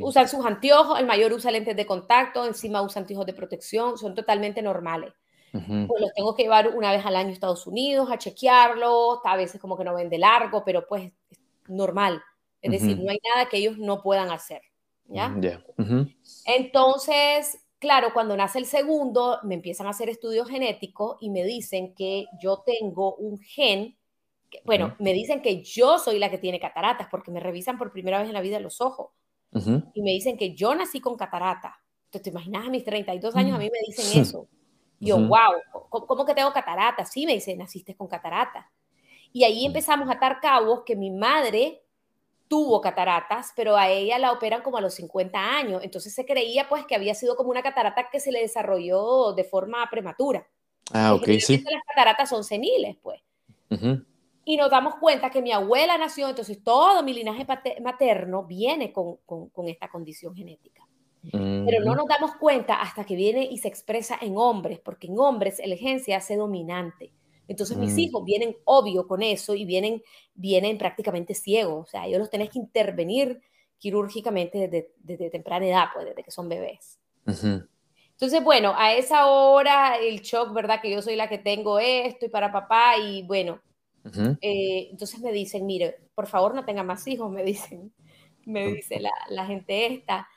[0.00, 4.14] Usan sus anteojos, el mayor usa lentes de contacto, encima usa anteojos de protección, son
[4.14, 5.12] totalmente normales.
[5.52, 9.36] Pues los tengo que llevar una vez al año a Estados Unidos a chequearlos, a
[9.36, 12.20] veces como que no ven de largo, pero pues es normal.
[12.60, 14.62] Es decir, no hay nada que ellos no puedan hacer.
[15.06, 15.32] ¿Ya?
[16.46, 21.94] Entonces, Claro, cuando nace el segundo, me empiezan a hacer estudios genéticos y me dicen
[21.94, 23.98] que yo tengo un gen,
[24.64, 28.20] bueno, me dicen que yo soy la que tiene cataratas porque me revisan por primera
[28.20, 29.10] vez en la vida los ojos
[29.92, 31.76] y me dicen que yo nací con catarata.
[32.06, 34.48] Entonces, te imaginas a mis 32 años a mí me dicen eso.
[34.98, 35.52] yo, wow,
[35.90, 37.04] ¿cómo, que tengo catarata?
[37.04, 38.72] Sí, me dicen, naciste con catarata.
[39.30, 41.83] Y ahí empezamos a atar cabos que mi madre
[42.48, 45.82] tuvo cataratas, pero a ella la operan como a los 50 años.
[45.82, 49.44] Entonces se creía pues que había sido como una catarata que se le desarrolló de
[49.44, 50.46] forma prematura.
[50.92, 51.64] Ah, ok, sí.
[51.70, 53.20] Las cataratas son seniles, pues.
[54.44, 57.46] Y nos damos cuenta que mi abuela nació, entonces todo mi linaje
[57.82, 60.86] materno viene con, con, esta condición genética.
[61.32, 65.18] Pero no nos damos cuenta hasta que viene y se expresa en hombres, porque en
[65.18, 67.10] hombres el gen se hace dominante.
[67.48, 67.98] Entonces mis mm.
[67.98, 70.02] hijos vienen obvio con eso y vienen,
[70.34, 71.88] vienen prácticamente ciegos.
[71.88, 73.40] O sea, ellos los tenés que intervenir
[73.78, 74.68] quirúrgicamente
[75.02, 76.98] desde, temprana edad, pues desde que son bebés.
[77.26, 80.80] Entonces, bueno, a esa hora el shock, ¿verdad?
[80.80, 83.60] Que yo soy la que tengo esto y para papá y bueno,
[84.40, 87.92] eh, entonces me dicen, mire, por favor no tenga más hijos, me dicen,
[88.44, 90.28] me dice la, la gente esta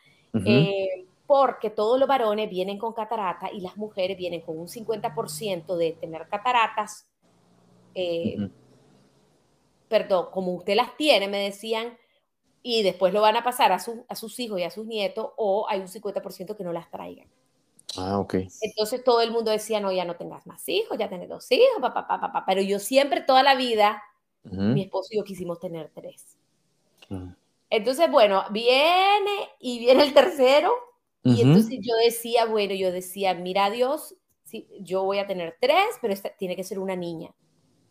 [1.27, 5.91] porque todos los varones vienen con catarata y las mujeres vienen con un 50% de
[5.91, 7.05] tener cataratas.
[7.93, 8.49] Eh,
[9.89, 11.97] perdón, como usted las tiene, me decían,
[12.63, 15.67] y después lo van a pasar a, a sus hijos y a sus nietos, o
[15.69, 17.27] hay un 50% que no las traigan.
[17.97, 18.35] Ah, ok.
[18.61, 21.81] Entonces todo el mundo decía, no, ya no tengas más hijos, ya tenés dos hijos,
[21.81, 22.43] papá, papá, papá.
[22.45, 24.01] Pero yo siempre, toda la vida,
[24.43, 26.37] mi esposo y yo quisimos tener tres.
[27.69, 30.71] Entonces, bueno, viene y viene el tercero
[31.23, 35.97] y entonces yo decía, bueno, yo decía, mira Dios, sí, yo voy a tener tres,
[36.01, 37.34] pero esta tiene que ser una niña.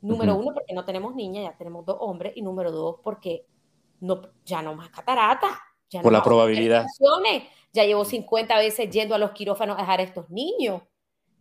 [0.01, 2.33] Número uno, porque no tenemos niña, ya tenemos dos hombres.
[2.37, 3.47] Y número dos, porque
[4.01, 5.59] no, ya no más catarata.
[5.91, 6.87] Ya Por la probabilidad.
[7.73, 10.83] Ya llevo 50 veces yendo a los quirófanos a dejar a estos niños.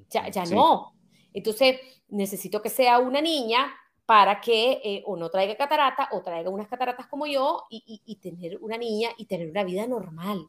[0.10, 0.94] Ya, ya no.
[1.34, 3.74] Entonces, necesito que sea una niña
[4.06, 8.16] para que eh, o no traiga catarata o traiga unas cataratas como yo y, y,
[8.18, 10.48] tener una niña y tener una vida normal.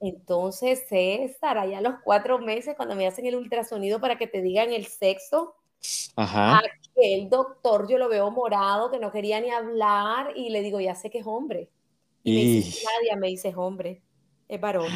[0.00, 4.42] Entonces, César, allá a los cuatro meses, cuando me hacen el ultrasonido para que te
[4.42, 5.54] digan el sexo,
[6.16, 6.60] Ajá.
[6.96, 10.94] el doctor yo lo veo morado, que no quería ni hablar, y le digo, ya
[10.94, 11.70] sé que es hombre.
[12.22, 14.02] Y, me dice, Nadia, me dice, hombre,
[14.48, 14.90] es varón.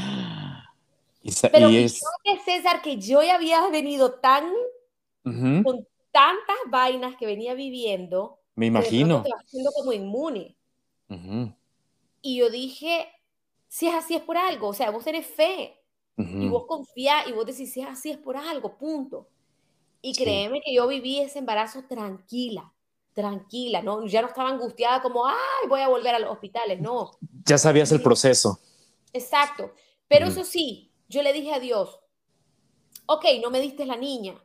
[1.53, 2.01] Pero y es...
[2.25, 4.51] que César, que yo ya había venido tan,
[5.23, 9.23] con tantas vainas que venía viviendo, me imagino.
[9.23, 10.57] Te haciendo como inmune.
[12.23, 13.07] Y yo dije,
[13.69, 15.75] si es así es por algo, o sea, vos tenés fe.
[16.21, 19.29] Y vos confías y vos decís, si es así, es por algo, punto.
[20.03, 22.73] Y créeme que yo viví ese embarazo tranquila,
[23.13, 24.05] tranquila, ¿no?
[24.05, 27.13] Ya no estaba angustiada como, ay, voy a volver a los hospitales, no.
[27.45, 28.59] Ya sabías el proceso.
[29.13, 29.73] Exacto.
[30.09, 32.01] Pero eso sí, yo le dije a Dios,
[33.07, 34.43] ok, no me diste la niña,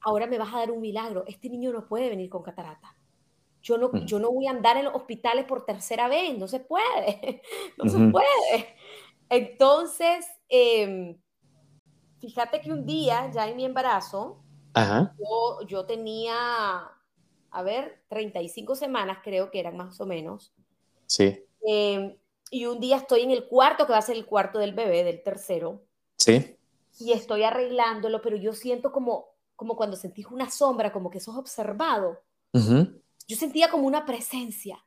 [0.00, 1.24] ahora me vas a dar un milagro.
[1.26, 2.96] Este niño no puede venir con catarata.
[3.68, 6.58] Yo no, yo no voy a andar en los hospitales por tercera vez, no se
[6.58, 7.42] puede,
[7.76, 8.74] no se puede.
[9.28, 11.20] Entonces, em,
[12.18, 14.42] fíjate que un día, ya en mi embarazo,
[15.18, 16.34] Yo, yo, tenía,
[17.50, 20.54] a ver, 35 semanas creo que eran más o menos.
[21.04, 21.44] Sí.
[21.60, 22.16] Em,
[22.50, 25.04] y un día estoy en el cuarto, que va a ser el cuarto del bebé,
[25.04, 25.82] del tercero.
[26.16, 26.56] Sí.
[27.00, 29.26] Y estoy arreglándolo, pero yo siento como,
[29.56, 32.22] como cuando sentís una sombra, como que sos observado.
[33.28, 34.82] Yo sentía como una presencia.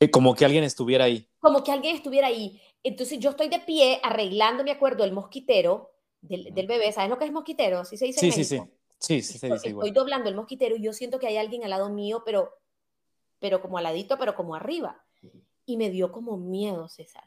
[0.00, 1.30] Eh, como que alguien estuviera ahí.
[1.38, 2.60] Como que alguien estuviera ahí.
[2.82, 6.92] Entonces yo estoy de pie arreglando, me acuerdo, el mosquitero del, del bebé.
[6.92, 7.84] ¿Sabes lo que es mosquitero?
[7.84, 8.20] ¿Sí se dice?
[8.20, 8.60] Sí, sí, sí.
[8.98, 9.86] Sí, sí se dice igual.
[9.86, 12.58] Estoy doblando el mosquitero y yo siento que hay alguien al lado mío, pero,
[13.38, 15.04] pero como aladito, pero como arriba.
[15.64, 17.24] Y me dio como miedo, César.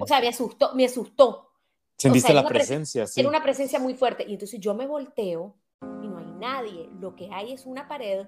[0.00, 1.52] O sea, me asustó, me asustó.
[1.96, 3.20] Sentiste la presencia, sí.
[3.20, 4.24] Era una presencia muy fuerte.
[4.28, 5.56] Y entonces yo me volteo
[6.02, 6.88] y no hay nadie.
[6.98, 8.26] Lo que hay es una pared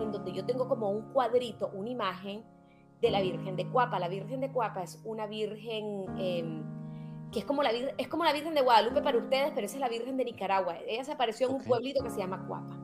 [0.00, 2.44] en donde yo tengo como un cuadrito, una imagen
[3.00, 3.98] de la Virgen de Cuapa.
[3.98, 6.62] La Virgen de Cuapa es una virgen em,
[7.30, 9.80] que es como, la, es como la Virgen de Guadalupe para ustedes, pero esa es
[9.80, 10.78] la Virgen de Nicaragua.
[10.86, 12.78] Ella se apareció en un pueblito que se llama Cuapa.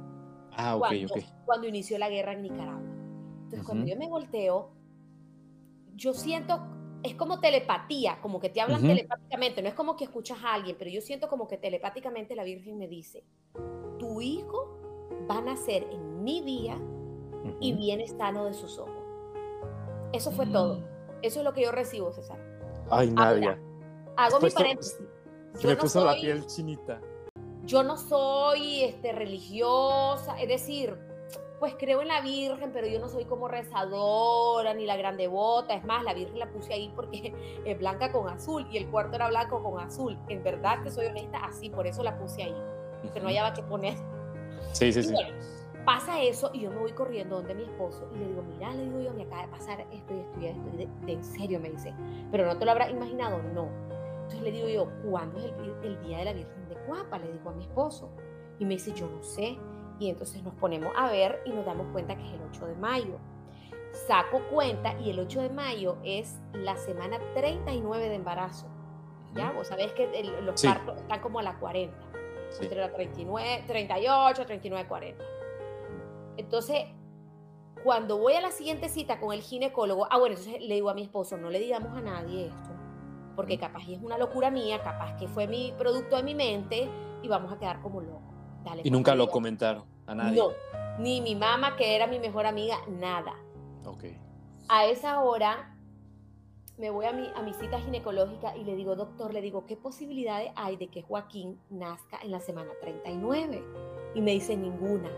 [0.57, 1.23] Ah, ok, cuando, ok.
[1.45, 2.83] Cuando inició la guerra en Nicaragua.
[3.45, 4.73] Entonces, cuando yo me volteo,
[5.95, 6.61] yo siento,
[7.03, 10.77] es como telepatía, como que te hablan telepáticamente, no es como que escuchas a alguien,
[10.79, 13.25] pero yo siento como que telepáticamente la Virgen me dice,
[13.99, 14.79] tu hijo
[15.29, 16.79] va a nacer en mi día
[17.61, 18.95] y viene sano de sus ojos.
[20.13, 20.77] Eso fue todo.
[20.77, 20.85] Mm.
[21.23, 22.39] Eso es lo que yo recibo, César.
[22.91, 23.59] Ay, Nadia.
[24.17, 24.99] hago mi paréntesis.
[25.55, 27.01] Se me puso la piel chinita.
[27.65, 30.97] Yo no soy este, religiosa, es decir,
[31.59, 35.75] pues creo en la Virgen, pero yo no soy como rezadora ni la gran devota.
[35.75, 39.17] Es más, la Virgen la puse ahí porque es blanca con azul y el cuarto
[39.17, 40.19] era blanco con azul.
[40.29, 42.57] En verdad, te soy honesta, así, por eso la puse ahí.
[43.13, 43.97] Que no hallaba que poner.
[44.73, 45.15] Sí, sí, sí
[45.85, 48.85] pasa eso y yo me voy corriendo donde mi esposo y le digo, mira, le
[48.85, 50.71] digo yo, me acaba de pasar esto y esto y esto.
[51.07, 51.95] de, en serio me dice,
[52.31, 53.69] pero no te lo habrás imaginado, no.
[54.31, 57.19] Entonces le digo yo, ¿cuándo es el, día de la Virgen de Cuapa?
[57.19, 58.11] Le digo a mi esposo.
[58.61, 59.59] Y me dice, yo no sé.
[59.99, 62.75] Y entonces nos ponemos a ver y nos damos cuenta que es el 8 de
[62.77, 63.19] mayo.
[64.07, 68.69] Saco cuenta y el 8 de mayo es la semana 39 de embarazo.
[69.35, 69.51] ¿Ya?
[69.51, 70.09] Vos sabés que
[70.43, 71.97] los partos están como a la 40.
[72.61, 75.25] Entre la 39, 38, 39, 40.
[76.41, 76.87] Entonces,
[77.85, 80.95] cuando voy a la siguiente cita con el ginecólogo, ah, bueno, entonces le digo a
[80.95, 82.71] mi esposo, no le digamos a nadie esto,
[83.37, 86.89] porque capaz es una locura mía, capaz que fue mi producto de mi mente
[87.23, 88.35] y vamos a quedar como locos.
[88.65, 90.39] y pues, nunca lo comentaron a nadie.
[90.39, 90.49] No,
[90.99, 93.35] ni mi mamá, que era mi mejor amiga, nada.
[93.85, 94.05] Ok.
[94.69, 95.77] A esa hora
[96.79, 99.77] me voy a mi, a mi cita ginecológica y le digo, doctor, le digo, ¿qué
[99.77, 103.63] posibilidades hay de que Joaquín nazca en la semana 39?
[104.15, 105.11] Y me dice, ninguna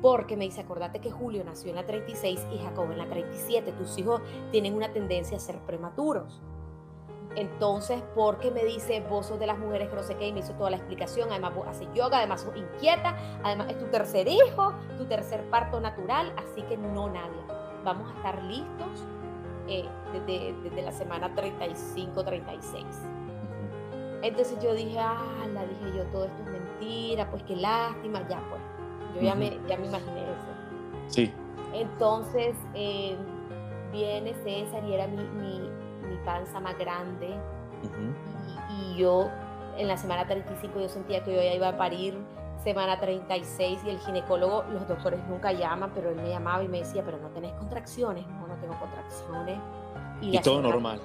[0.00, 3.72] porque me dice, acordate que Julio nació en la 36 y Jacob en la 37,
[3.72, 6.40] tus hijos tienen una tendencia a ser prematuros.
[7.34, 10.40] Entonces, porque me dice, vos sos de las mujeres que no sé qué, y me
[10.40, 14.26] hizo toda la explicación, además vos haces yoga, además sos inquieta, además es tu tercer
[14.28, 17.40] hijo, tu tercer parto natural, así que no nadie.
[17.84, 19.04] Vamos a estar listos
[19.68, 19.84] eh,
[20.26, 22.84] desde, la semana 35-36.
[24.22, 28.42] Entonces yo dije, ah, la dije yo, todo esto es mentira, pues qué lástima, ya
[28.50, 28.62] pues
[29.14, 31.08] yo ya, me, ya me imaginé eso.
[31.08, 31.32] Sí.
[31.72, 33.16] Entonces eh,
[33.92, 35.60] viene César y era mi, mi,
[36.08, 37.34] mi panza más grande.
[38.70, 39.28] y, yo
[39.76, 42.18] en la semana 35 yo sentía que yo ya iba a parir
[42.62, 46.78] semana 36 y el ginecólogo, los doctores nunca llaman, pero él me llamaba y me
[46.78, 49.58] decía, pero no tenés contracciones, no, no tengo contracciones.
[50.20, 51.00] Y, todo normal.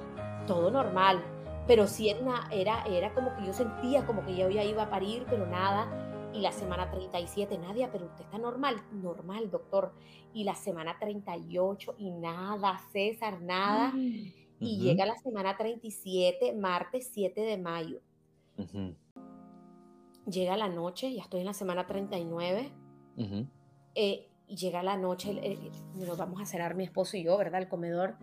[0.46, 1.22] Todo normal,
[1.66, 4.90] pero sí era, era, era como que yo sentía como que yo ya iba a
[4.90, 5.86] parir, pero nada
[6.34, 9.92] y la semana 37, Nadia, pero usted está normal, normal, doctor.
[10.32, 13.92] Y la semana 38 y nada, César, nada.
[13.94, 18.00] Y llega la semana 37, martes 7 de mayo.
[20.26, 22.72] Llega la noche, ya estoy en la semana 39.
[23.94, 25.58] Eh, y llega la noche,
[25.94, 27.62] nos vamos a cenar mi esposo y yo, ¿verdad?
[27.62, 28.16] El comedor.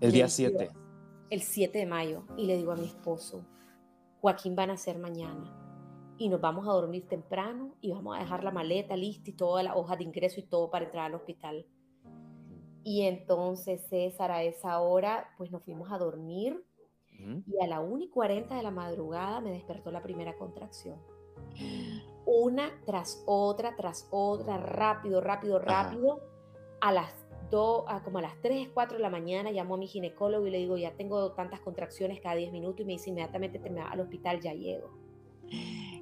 [0.00, 0.70] El día 7.
[1.28, 2.24] El 7 de mayo.
[2.38, 3.44] Y le digo a mi esposo,
[4.22, 5.67] Joaquín van a ser mañana
[6.18, 9.62] y nos vamos a dormir temprano y vamos a dejar la maleta lista y toda
[9.62, 11.64] la hoja de ingreso y todo para entrar al hospital.
[12.82, 16.64] Y entonces César a esa hora pues nos fuimos a dormir
[17.18, 20.98] Y a la 1 y 40 de la madrugada me despertó la primera contracción.
[22.26, 26.20] Una tras otra, tras otra, rápido, rápido, rápido.
[26.80, 27.12] A las
[27.50, 30.58] 2, como a las 3, 4 de la mañana llamo a mi ginecólogo y le
[30.58, 34.00] digo, ya tengo tantas contracciones cada 10 minutos y me dice, inmediatamente te me al
[34.00, 35.07] hospital, ya llego.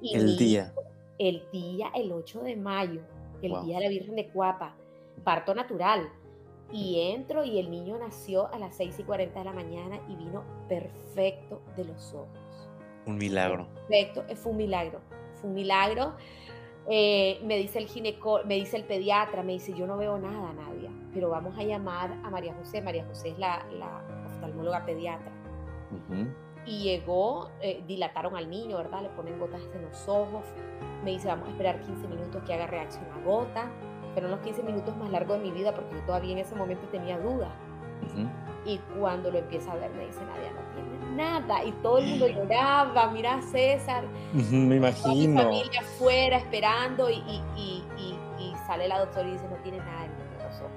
[0.01, 0.73] El día.
[1.17, 3.01] El día, el 8 de mayo,
[3.41, 4.75] el día de la Virgen de Cuapa,
[5.23, 6.09] parto natural.
[6.71, 10.15] Y entro y el niño nació a las 6 y 40 de la mañana y
[10.15, 12.27] vino perfecto de los ojos.
[13.05, 13.67] Un milagro.
[13.87, 14.99] Perfecto, fue un milagro.
[15.35, 16.13] Fue un milagro.
[16.89, 20.53] Eh, me dice el gineco, me dice el pediatra, me dice, yo no veo nada,
[20.53, 22.81] Nadia, pero vamos a llamar a María José.
[22.81, 23.65] María José es la,
[24.33, 25.31] oftalmóloga pediatra.
[26.67, 29.01] Y llegó, eh, dilataron al niño, ¿verdad?
[29.01, 30.43] Le ponen gotas en los ojos.
[31.03, 33.71] Me dice, vamos a esperar 15 minutos que haga reacción a gota
[34.17, 36.87] fueron los 15 minutos más largos de mi vida porque yo todavía en ese momento
[36.87, 37.51] tenía dudas.
[38.65, 41.63] Y cuando lo empieza a ver, me dice, Nadia, no tiene nada.
[41.63, 44.05] Y todo el mundo lloraba, mira César.
[44.33, 45.35] me imagino.
[45.35, 47.21] Mi familia afuera esperando y,
[47.55, 47.83] y,
[48.39, 50.11] y, sale la doctora y dice, no tiene nada en
[50.43, 50.71] los ojos.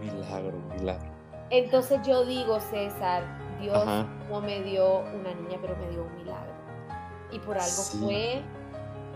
[0.00, 1.10] Milagro, milagro.
[1.50, 3.24] Entonces yo digo, César,
[3.62, 3.84] Dios
[4.28, 6.52] no me dio una niña, pero me dio un milagro.
[7.30, 8.42] Y por algo fue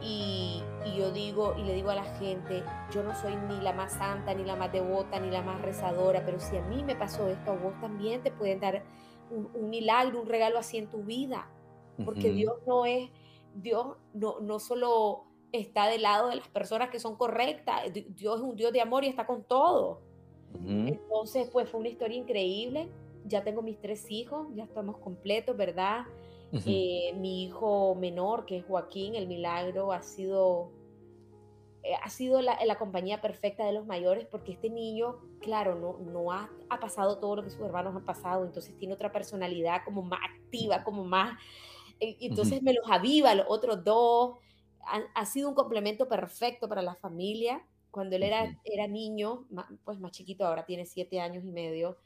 [0.03, 0.62] y,
[0.97, 4.32] yo digo y le digo a la gente, yo no soy ni la más santa,
[4.34, 7.51] ni la más devota, ni la más rezadora, pero si a mí me pasó esto,
[7.51, 8.84] a vos también te pueden dar
[9.30, 11.51] un, milagro, un regalo así en tu vida,
[12.05, 13.11] porque Dios no es,
[13.57, 18.42] Dios no, no solo está del lado de las personas que son correctas, Dios es
[18.42, 20.01] un Dios de amor y está con todo.
[20.64, 22.88] Entonces, pues fue una historia increíble.
[23.27, 26.05] Ya tengo mis tres hijos, ya estamos completos, ¿verdad?
[26.64, 30.70] Eh, mi hijo menor, que es Joaquín, el milagro ha sido,
[31.83, 36.33] eh, ha sido la, compañía perfecta de los mayores porque este niño, claro, no, no
[36.33, 40.03] ha, ha, pasado todo lo que sus hermanos han pasado, entonces tiene otra personalidad como
[40.03, 41.39] más activa, como más...
[41.99, 44.39] Eh, entonces me los aviva, los otros dos.
[45.14, 47.66] Ha, sido un complemento perfecto para la familia.
[47.91, 49.47] Cuando él era, era niño,
[49.85, 51.97] pues más chiquito, ahora tiene siete años y medio,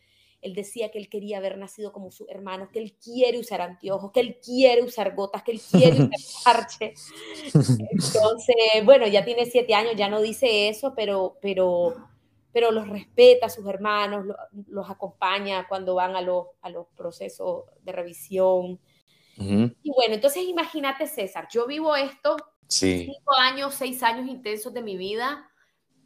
[0.42, 4.10] él decía que él quería haber nacido como su hermano, que él quiere usar anteojos,
[4.12, 6.10] que él quiere usar gotas, que él quiere usar
[6.44, 6.94] parche.
[7.44, 11.94] Entonces, bueno, ya tiene siete años, ya no dice eso, pero, pero,
[12.52, 14.24] pero los respeta a sus hermanos,
[14.68, 18.80] los, acompaña cuando van a los, a los procesos de revisión.
[19.36, 22.36] Y bueno, entonces imagínate, César, yo vivo esto,
[22.66, 25.50] cinco años, seis años intensos de mi vida,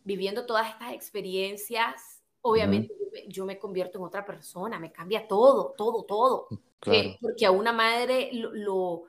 [0.05, 2.14] viviendo todas estas experiencias.
[2.47, 2.93] Obviamente,
[3.29, 6.49] yo me convierto en otra persona, me cambia todo, todo, todo.
[6.87, 9.05] Eh, porque a una madre lo,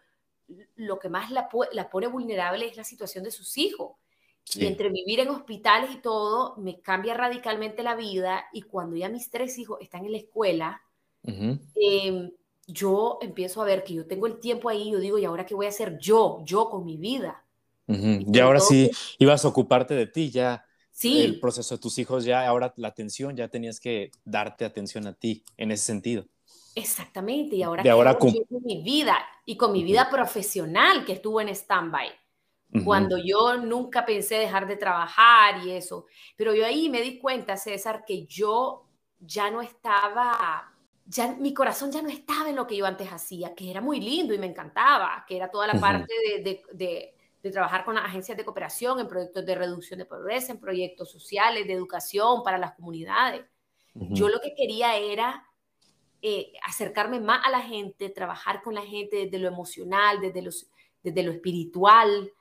[0.77, 3.97] lo, que más la, la, pone vulnerable es la situación de sus hijos.
[4.53, 8.45] Y entre vivir en hospitales y todo, me cambia radicalmente la vida.
[8.53, 10.81] Y cuando ya mis tres hijos están en la escuela,
[11.25, 12.31] em,
[12.67, 15.55] yo empiezo a ver que yo tengo el tiempo ahí, yo digo, ¿y ahora qué
[15.55, 17.43] voy a hacer yo, yo con mi vida?
[17.87, 20.64] Y, ahora sí ibas a ocuparte de ti ya
[21.03, 25.13] el proceso de tus hijos ya, ahora la atención, ya tenías que darte atención a
[25.13, 26.25] ti en ese sentido.
[26.75, 31.39] Exactamente, y ahora, de ahora con mi vida y con mi vida profesional que estuvo
[31.41, 32.09] en stand-by.
[32.83, 36.07] Cuando yo nunca pensé dejar de trabajar y eso.
[36.35, 40.73] Pero yo ahí me di cuenta, César, que yo ya no estaba,
[41.05, 44.01] ya mi corazón ya no estaba en lo que yo antes hacía, que era muy
[44.01, 47.14] lindo y me encantaba, que era toda la parte de, de de
[47.51, 51.67] trabajar con las agencias de cooperación en proyectos de reducción de pobreza, en proyectos sociales,
[51.67, 53.45] de educación para las comunidades.
[53.93, 55.47] Yo lo que quería era
[56.21, 60.67] eh, acercarme más a la gente, trabajar con la gente desde lo emocional, desde, los,
[61.01, 62.31] desde lo espiritual,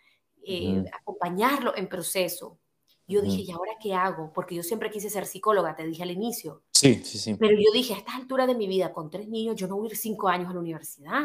[0.43, 2.59] eh, acompañarlo en proceso.
[3.07, 4.33] Yo dije, ¿y ahora qué hago?
[4.33, 6.63] Porque yo siempre quise ser psicóloga, te dije al inicio.
[6.71, 7.35] Sí, sí, sí.
[7.35, 9.89] Pero yo dije, a esta altura de mi vida, con tres niños, yo no voy
[9.89, 11.25] a ir cinco años a la universidad.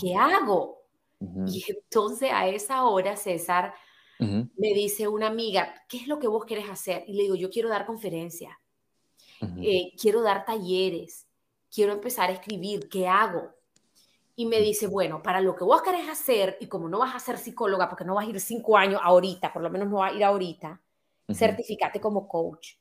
[0.00, 0.83] ¿Qué hago?
[1.46, 3.74] Y entonces a esa hora, César,
[4.18, 7.04] me dice una amiga, ¿qué es lo que vos querés hacer?
[7.06, 8.52] Y le digo, yo quiero dar conferencias,
[9.60, 11.26] eh, quiero dar talleres,
[11.72, 13.50] quiero empezar a escribir, ¿qué hago?
[14.36, 17.20] Y me dice, bueno, para lo que vos querés hacer, y como no vas a
[17.20, 20.12] ser psicóloga, porque no vas a ir cinco años ahorita, por lo menos no vas
[20.12, 20.80] a ir ahorita,
[21.32, 22.74] certificate como coach.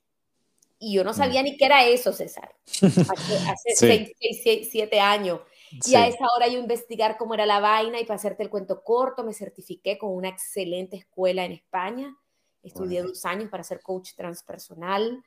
[0.79, 2.53] Y yo no sabía ni qué era eso, César.
[2.67, 5.39] Hace, seis, siete años.
[5.86, 8.84] Y a esa hora yo investigar cómo era la vaina y para hacerte el cuento
[8.84, 12.15] corto, me certifiqué con una excelente escuela en España.
[12.61, 15.24] Estudié dos años para ser coach transpersonal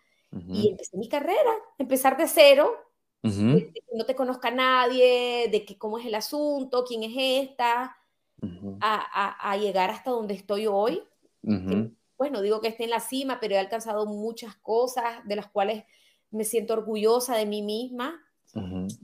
[0.49, 2.75] y empecé mi carrera, empezar de cero,
[3.23, 7.97] de, que no te conozca nadie, de que cómo es el asunto, quién es esta,
[8.81, 11.03] a, a, llegar hasta donde estoy hoy.
[12.17, 15.49] pues no digo que esté en la cima, pero he alcanzado muchas cosas de las
[15.49, 15.85] cuales
[16.31, 18.26] me siento orgullosa de mí misma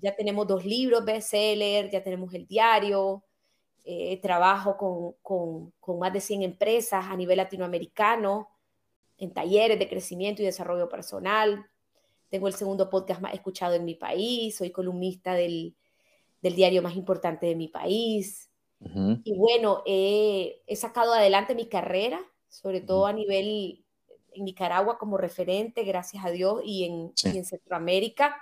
[0.00, 3.22] Ya tenemos dos libros bestseller, ya tenemos el diario,
[3.84, 8.48] eh, trabajo con, con, con, más de 100 empresas a nivel latinoamericano,
[9.18, 11.66] en talleres de crecimiento y desarrollo personal.
[12.28, 15.76] Tengo el segundo podcast más escuchado en mi país, soy columnista del,
[16.40, 18.48] del diario más importante de mi país.
[19.24, 23.84] Y bueno, he sacado adelante mi carrera, sobre todo a nivel
[24.34, 28.36] en Nicaragua como referente, gracias a Dios, y en, y en Centroamérica.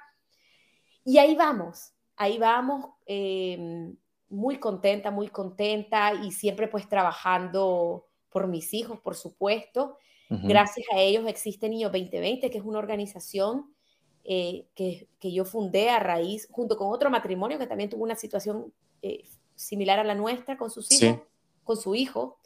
[1.04, 2.86] Y ahí vamos, ahí vamos.
[3.06, 3.92] Eh,
[4.30, 9.98] muy contenta, muy contenta y siempre pues trabajando por mis hijos, por supuesto.
[10.28, 13.74] Gracias a ellos existe Niños 2020, que es una organización
[14.22, 18.14] eh, que, que, yo fundé a raíz, junto con otro matrimonio que también tuvo una
[18.14, 18.72] situación
[19.02, 19.24] eh,
[19.56, 21.18] similar a la nuestra con sus hijos,
[21.64, 22.38] con su hijo.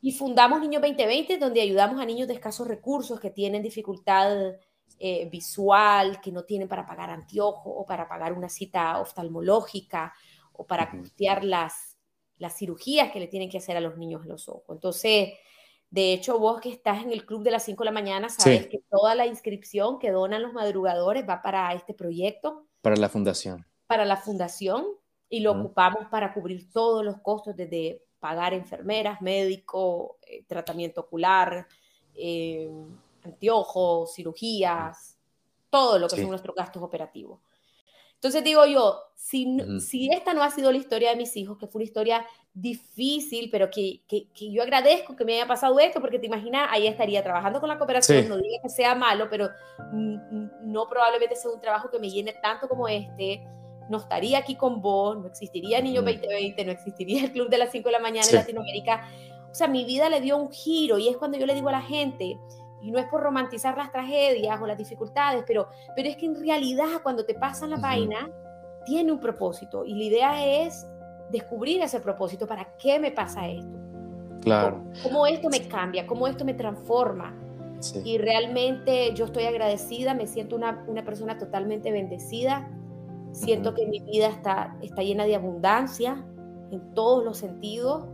[0.00, 4.52] Y fundamos Niños 2020, donde ayudamos a niños de escasos recursos que tienen dificultad
[4.98, 10.12] eh, visual, que no tienen para pagar anteojo o para pagar una cita oftalmológica
[10.52, 11.96] o para costear las,
[12.38, 14.70] las cirugías que le tienen que hacer a los niños en los ojos.
[14.70, 15.34] Entonces,
[15.90, 18.68] de hecho, vos que estás en el club de las 5 de la mañana, sabes
[18.68, 22.66] que toda la inscripción que donan los madrugadores va para este proyecto.
[22.80, 23.66] Para la fundación.
[23.86, 24.86] Para la fundación
[25.28, 31.66] y lo ocupamos para cubrir todos los costos desde pagar enfermeras, médico, eh, tratamiento ocular,
[32.14, 32.70] eh,
[33.24, 35.16] anteojos, cirugías,
[35.70, 37.40] todo lo que son nuestros gastos operativos.
[38.14, 41.66] Entonces digo yo, si, si esta no ha sido la historia de mis hijos, que
[41.66, 46.02] fue una historia difícil, pero que, que, que, yo agradezco que me haya pasado esto,
[46.02, 49.48] porque te imaginas, ahí estaría trabajando con la cooperación, no diga que sea malo, pero
[49.92, 53.40] no probablemente sea un trabajo que me llene tanto como este,
[53.88, 57.72] no estaría aquí con vos, no existiría Niño 2020, no existiría el Club de las
[57.72, 59.08] 5 de la mañana en Latinoamérica.
[59.50, 61.72] O sea, mi vida le dio un giro y es cuando yo le digo a
[61.72, 62.38] la gente,
[62.82, 66.40] y no es por romantizar las tragedias o las dificultades, pero, pero es que en
[66.40, 68.30] realidad cuando te pasan la vaina,
[68.84, 70.86] tiene un propósito y la idea es
[71.30, 73.78] descubrir ese propósito, ¿para qué me pasa esto?
[74.40, 74.82] Claro.
[75.02, 76.06] ¿Cómo, esto me cambia?
[76.06, 77.36] ¿Cómo esto me transforma?
[78.04, 82.68] Y realmente yo estoy agradecida, me siento una, una persona totalmente bendecida,
[83.32, 86.24] siento que mi vida está, está llena de abundancia
[86.70, 88.04] en todos los sentidos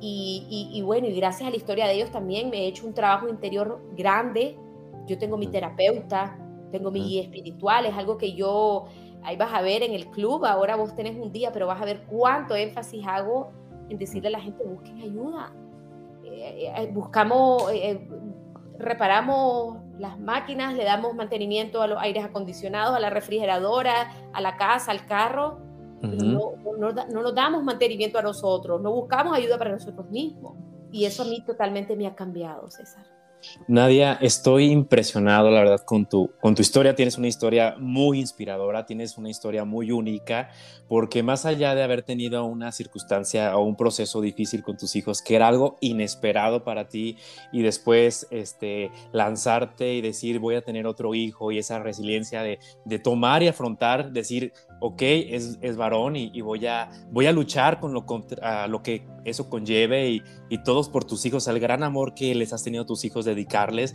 [0.00, 3.28] y, bueno, y gracias a la historia de ellos también me he hecho un trabajo
[3.28, 4.58] interior grande.
[5.06, 6.38] Yo tengo mi terapeuta,
[6.70, 8.86] tengo mi guía espiritual, es algo que yo,
[9.22, 11.84] ahí vas a ver en el club, ahora vos tenés un día, pero vas a
[11.84, 13.50] ver cuánto énfasis hago
[13.88, 15.54] en decirle a la gente, busquen ayuda.
[16.24, 18.08] Eh, eh, buscamos, eh,
[18.78, 24.56] reparamos las máquinas, le damos mantenimiento a los aires acondicionados, a la refrigeradora, a la
[24.56, 25.58] casa, al carro
[26.04, 30.54] no, no, no, nos damos mantenimiento a nosotros, no buscamos ayuda para nosotros mismos.
[30.92, 33.04] Y eso a mí totalmente me ha cambiado, César.
[33.68, 36.94] Nadia, estoy impresionado, la verdad, con tu, con tu historia.
[36.94, 40.50] Tienes una historia muy inspiradora, tienes una historia muy única,
[40.88, 45.22] porque más allá de haber tenido una circunstancia o un proceso difícil con tus hijos,
[45.22, 47.16] que era algo inesperado para ti,
[47.52, 52.58] y después este, lanzarte y decir, voy a tener otro hijo, y esa resiliencia de,
[52.84, 54.52] de tomar y afrontar, decir,
[54.86, 59.06] ok, es, es varón y, voy, a, voy a luchar con lo, contra, lo que
[59.24, 62.82] eso conlleve y, y todos por tus hijos, al gran amor que les has tenido
[62.82, 63.94] a tus hijos, dedicarles.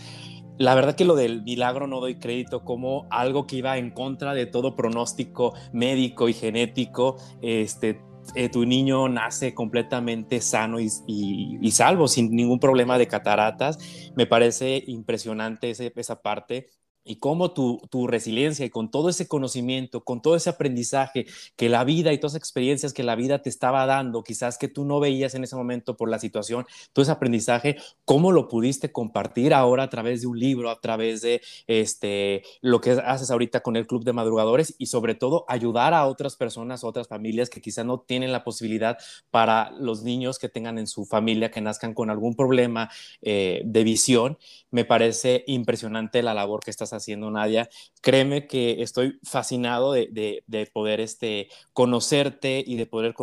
[0.57, 4.33] La verdad que lo del milagro no doy crédito como algo que iba en contra
[4.33, 7.17] de todo pronóstico médico y genético.
[7.43, 8.01] Este,
[8.33, 13.77] eh, tu niño nace completamente sano y, y, salvo, sin ningún problema de cataratas.
[14.15, 16.67] Me parece impresionante ese, esa parte
[17.09, 21.67] y cómo tu, tu, resiliencia y con todo ese conocimiento, con todo ese aprendizaje que
[21.67, 24.85] la vida y todas las experiencias que la vida te estaba dando, quizás que tú
[24.85, 29.55] no veías en ese momento por la situación, todo ese aprendizaje, cómo lo pudiste compartir
[29.55, 33.75] ahora a través de un libro, a través de este, lo que haces ahorita con
[33.75, 37.87] el Club de Madrugadores y sobre todo ayudar a otras personas, otras familias que quizás
[37.87, 38.99] no tienen la posibilidad
[39.31, 42.91] para los niños que tengan en su familia, que nazcan con algún problema
[43.23, 44.37] eh, de visión.
[44.69, 47.69] Me parece impresionante la labor que estás haciendo haciendo, Nadia.
[48.01, 53.13] Créeme que estoy fascinado de, poder este, conocerte y de poder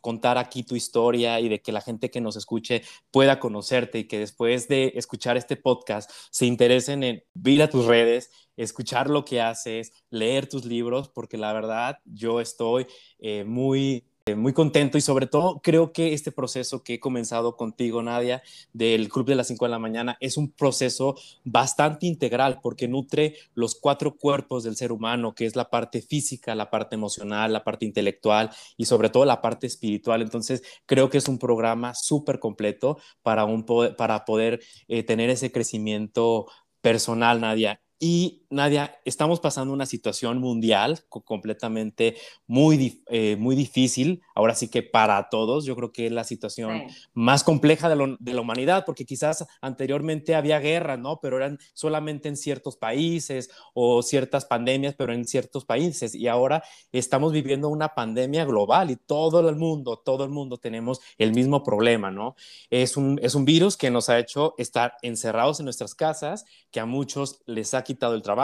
[0.00, 4.04] contar aquí tu historia y de que la gente que nos escuche pueda conocerte y
[4.04, 9.24] que después de escuchar este podcast se interesen en ir a tus redes, escuchar lo
[9.24, 12.86] que haces, leer tus libros, porque la verdad yo estoy
[13.18, 14.06] eh, muy
[14.36, 19.10] muy contento y sobre todo creo que este proceso que he comenzado contigo, Nadia, del
[19.10, 21.14] Club de las 5 de la mañana, es un proceso
[21.44, 26.54] bastante integral porque nutre los cuatro cuerpos del ser humano, que es la parte física,
[26.54, 30.22] la parte emocional, la parte intelectual y sobre todo la parte espiritual.
[30.22, 35.52] Entonces, creo que es un programa súper completo para, un para poder eh, tener ese
[35.52, 36.46] crecimiento
[36.80, 37.82] personal, Nadia.
[37.98, 44.82] Y Nadia, estamos pasando una situación mundial completamente muy, eh, muy difícil, ahora sí que
[44.82, 49.04] para todos, yo creo que es la situación más compleja de, de, la humanidad, porque
[49.04, 51.20] quizás anteriormente había guerra, ¿no?
[51.20, 56.62] Pero eran solamente en ciertos países o ciertas pandemias, pero en ciertos países, y ahora
[56.92, 61.62] estamos viviendo una pandemia global y todo el mundo, todo el mundo tenemos el mismo
[61.62, 62.36] problema, ¿no?
[62.70, 66.80] Es un, es un virus que nos ha hecho estar encerrados en nuestras casas, que
[66.80, 68.43] a muchos les ha quitado el trabajo,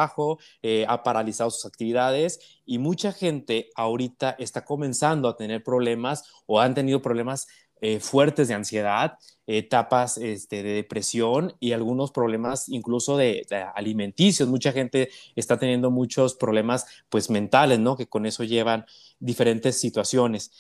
[0.62, 6.60] eh, ha paralizado sus actividades y mucha gente ahorita está comenzando a tener problemas o
[6.60, 7.46] han tenido problemas
[7.82, 14.50] eh, fuertes de ansiedad, etapas este, de depresión y algunos problemas incluso de, de, alimenticios.
[14.50, 17.96] Mucha gente está teniendo muchos problemas pues mentales, ¿no?
[17.96, 18.84] Que con eso llevan
[19.18, 20.52] diferentes situaciones.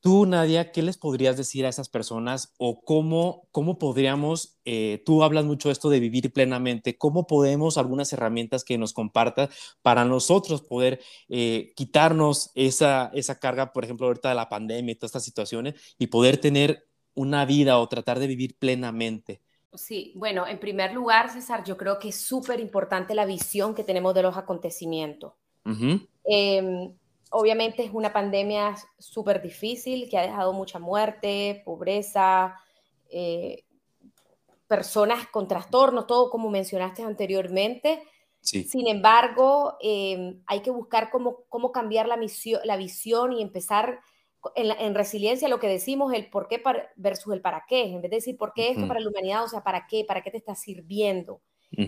[0.00, 5.24] Tú, Nadia, ¿qué les podrías decir a esas personas o cómo, cómo podríamos, eh, tú
[5.24, 9.50] hablas mucho esto de vivir plenamente, cómo podemos algunas herramientas que nos compartas
[9.82, 14.94] para nosotros poder eh, quitarnos esa, esa carga, por ejemplo, ahorita de la pandemia y
[14.94, 19.42] todas estas situaciones y poder tener una vida o tratar de vivir plenamente?
[19.74, 23.82] Sí, bueno, en primer lugar, César, yo creo que es súper importante la visión que
[23.82, 25.32] tenemos de los acontecimientos
[27.30, 32.54] obviamente es una pandemia súper difícil que ha dejado mucha muerte, pobreza,
[33.10, 33.64] eh,
[34.66, 38.02] personas con trastornos, todo como mencionaste anteriormente.
[38.40, 44.00] Sin embargo, em, hay que buscar cómo, cómo cambiar la, misión, la visión y empezar
[44.54, 46.62] en, resiliencia lo que decimos, el por qué
[46.96, 47.82] versus el para qué.
[47.82, 50.22] En vez de decir por qué esto para la humanidad, o sea, para qué, para
[50.22, 51.40] qué te está sirviendo.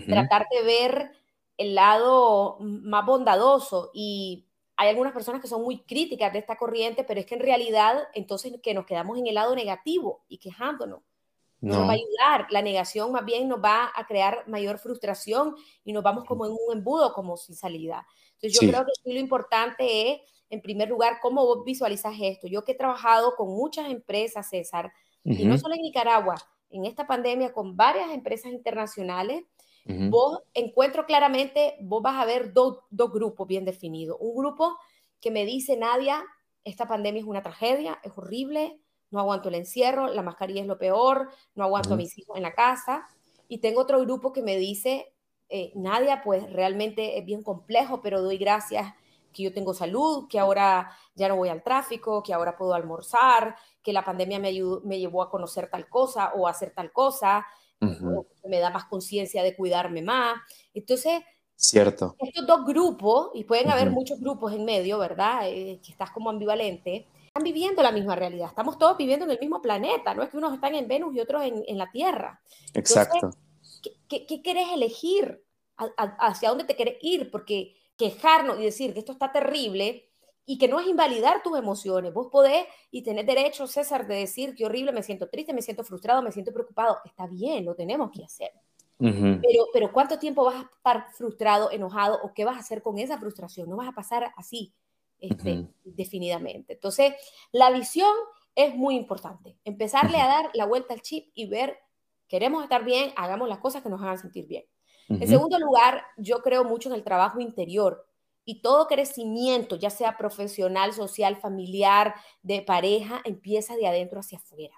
[0.07, 1.11] Tratar de ver
[1.57, 4.45] el lado más bondadoso y
[4.81, 8.07] hay algunas personas que son muy críticas de esta corriente, pero es que en realidad
[8.15, 11.01] entonces que nos quedamos en el lado negativo y quejándonos.
[11.59, 11.75] No.
[11.75, 12.47] nos va a ayudar.
[12.49, 16.53] La negación más bien nos va a crear mayor frustración y nos vamos como en
[16.53, 18.07] un embudo, como sin salida.
[18.33, 22.47] Entonces yo creo que lo importante es, en primer lugar, cómo vos visualizas esto.
[22.47, 24.91] Yo que he trabajado con muchas empresas, César,
[25.23, 26.35] y no solo en Nicaragua,
[26.71, 29.43] en esta pandemia con varias empresas internacionales,
[29.85, 34.17] Vos encuentro claramente, vos vas a ver dos grupos bien definidos.
[34.19, 34.77] Un grupo
[35.19, 36.23] que me dice, Nadia,
[36.63, 38.79] esta pandemia es una tragedia, es horrible,
[39.09, 42.43] no aguanto el encierro, la mascarilla es lo peor, no aguanto a mis hijos en
[42.43, 43.07] la casa.
[43.47, 45.13] Y tengo otro grupo que me dice,
[45.49, 48.93] eh, Nadia, pues realmente es bien complejo, pero doy gracias
[49.33, 53.55] que yo tengo salud, que ahora ya no voy al tráfico, que ahora puedo almorzar,
[53.81, 54.51] que la pandemia me,
[54.83, 57.45] me llevó a conocer tal cosa o a hacer tal cosa,
[57.81, 60.39] me da más conciencia de cuidarme más.
[60.73, 61.21] Entonces,
[61.55, 62.15] Cierto.
[62.19, 65.49] estos dos grupos, y pueden haber muchos grupos en medio, ¿verdad?
[65.49, 68.49] Eh, que estás como ambivalente, están viviendo la misma realidad.
[68.49, 71.19] Estamos todos viviendo en el mismo planeta, no es que unos están en Venus y
[71.19, 72.41] otros en, en la Tierra.
[72.73, 73.31] Exacto.
[74.09, 75.43] ¿qué, qué, querés elegir?
[75.97, 77.31] ¿Hacia dónde te querés ir?
[77.31, 80.10] Porque quejarnos y decir que esto está terrible
[80.45, 82.13] y que no es invalidar tus emociones.
[82.13, 85.83] Vos podés y tenés derecho, César, de decir que horrible, me siento triste, me siento
[85.83, 86.97] frustrado, me siento preocupado.
[87.05, 88.51] Está bien, lo tenemos que hacer.
[88.97, 92.97] pero, pero ¿cuánto tiempo vas a estar frustrado, enojado o qué vas a hacer con
[92.97, 93.69] esa frustración?
[93.69, 94.73] No vas a pasar así
[95.19, 96.73] este, definidamente.
[96.73, 97.13] Entonces,
[97.51, 98.11] la visión
[98.55, 99.57] es muy importante.
[99.63, 101.77] Empezarle a dar la vuelta al chip y ver,
[102.27, 104.65] queremos estar bien, hagamos las cosas que nos hagan sentir bien.
[105.09, 108.07] En segundo lugar, yo creo mucho en el trabajo interior
[108.45, 114.75] y todo crecimiento, ya sea profesional, social, familiar, de pareja, empieza de adentro hacia afuera.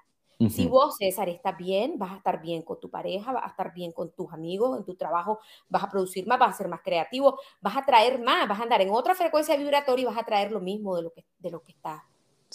[0.50, 3.74] Si vos, César, estás bien, vas a estar bien con tu pareja, vas a estar
[3.74, 5.40] bien con tus amigos, en tu trabajo,
[5.70, 8.64] vas a producir más, vas a ser más creativo, vas a traer más, vas a
[8.64, 11.50] andar en otra frecuencia vibratoria y vas a traer lo mismo de lo que, de
[11.50, 12.02] lo que estás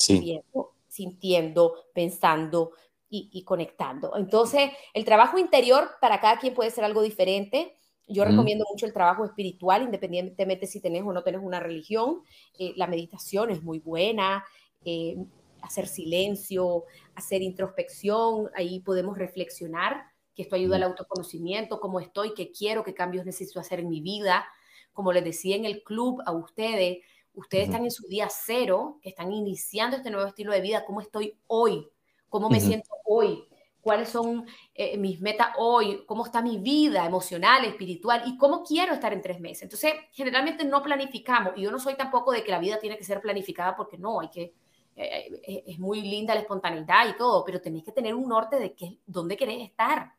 [0.07, 2.73] viendo, sintiendo, pensando
[3.09, 4.15] y, y conectando.
[4.17, 7.75] Entonces, el trabajo interior para cada quien puede ser algo diferente
[8.09, 12.23] yo recomiendo mucho el trabajo espiritual, independientemente si tenés o no tenés una religión.
[12.59, 14.45] Eh, la meditación es muy buena,
[14.85, 15.17] eh,
[15.63, 16.85] hacer silencio,
[17.15, 20.05] hacer introspección, ahí podemos reflexionar,
[20.35, 24.01] que esto ayuda al autoconocimiento, cómo estoy, qué quiero, qué cambios necesito hacer en mi
[24.01, 24.47] vida.
[24.93, 26.99] Como les decía en el club a ustedes,
[27.35, 31.01] ustedes están en su día cero, que están iniciando este nuevo estilo de vida, cómo
[31.01, 31.89] estoy hoy,
[32.29, 33.48] cómo me siento hoy,
[33.89, 38.93] cuáles son eh, mis metas hoy, cómo está mi vida emocional, espiritual y cómo quiero
[38.93, 39.63] estar en tres meses.
[39.63, 43.05] Entonces, generalmente no planificamos y yo no soy tampoco de que la vida tiene que
[43.05, 44.53] ser planificada porque no, hay que,
[44.95, 48.59] eh, eh, es muy linda la espontaneidad y todo, pero tenéis que tener un norte
[48.59, 50.13] de qué, dónde querés estar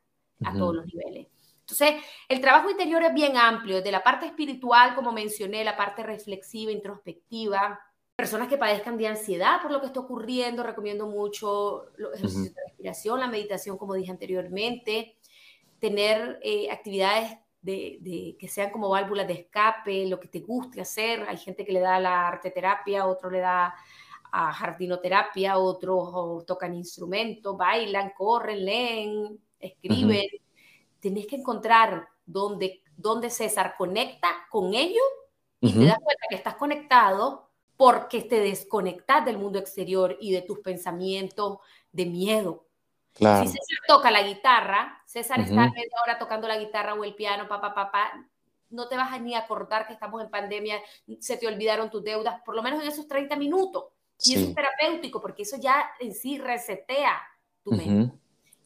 [0.43, 1.27] a todos los niveles.
[1.59, 6.01] Entonces, el trabajo interior es bien amplio, desde la parte espiritual, como mencioné, la parte
[6.01, 7.79] reflexiva, introspectiva,
[8.19, 12.63] personas que padezcan de ansiedad por lo que está ocurriendo, recomiendo mucho los ejercicios de
[12.65, 15.15] respiración, la meditación, como dije anteriormente,
[15.79, 21.23] tener eh, actividades de, que sean como válvulas de escape, lo que te guste hacer.
[21.29, 23.73] Hay gente que le da la arte terapia, otro le da
[24.33, 30.27] a jardinoterapia, otros tocan instrumentos, bailan, corren, leen, escriben.
[30.99, 35.07] Tienes que encontrar donde, donde César conecta con ellos
[35.61, 37.48] y te das cuenta que estás conectado
[37.79, 41.59] porque te desconectas del mundo exterior y de tus pensamientos
[41.93, 42.65] de miedo.
[43.13, 47.47] Si César toca la guitarra, César está media hora tocando la guitarra o el piano,
[47.47, 48.27] papá, papá,
[48.69, 50.81] no te vas a ni acordar que estamos en pandemia,
[51.21, 53.85] se te olvidaron tus deudas, por lo menos en esos 30 minutos.
[54.25, 57.17] Y eso es terapéutico, porque eso ya en sí resetea
[57.63, 58.13] tu mente.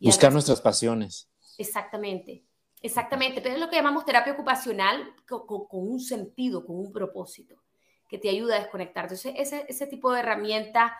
[0.01, 1.29] Buscar nuestras pasiones.
[1.59, 2.43] Exactamente,
[2.81, 3.41] exactamente.
[3.41, 7.62] Pero es lo que llamamos terapia ocupacional con, un sentido, con un propósito,
[8.13, 9.15] que te ayuda a desconectarte.
[9.15, 10.91] Entonces, ese, ese tipo de herramientas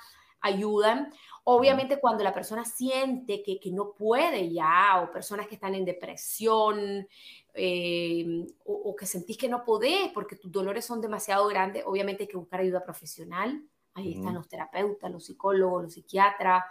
[0.42, 1.14] ayudan.
[1.44, 5.86] Obviamente cuando la persona siente que, que no puede ya, o personas que están en
[5.86, 7.08] depresión,
[7.54, 12.30] eh, o, que sentís que no podés porque tus dolores son demasiado grandes, obviamente hay
[12.30, 13.62] que buscar ayuda profesional.
[13.94, 16.64] Ahí están los terapeutas, los psicólogos, los psiquiatras,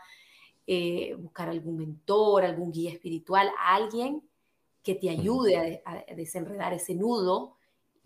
[0.66, 4.28] eh, buscar algún mentor, algún guía espiritual, alguien
[4.82, 7.58] que te ayude a, desenredar ese nudo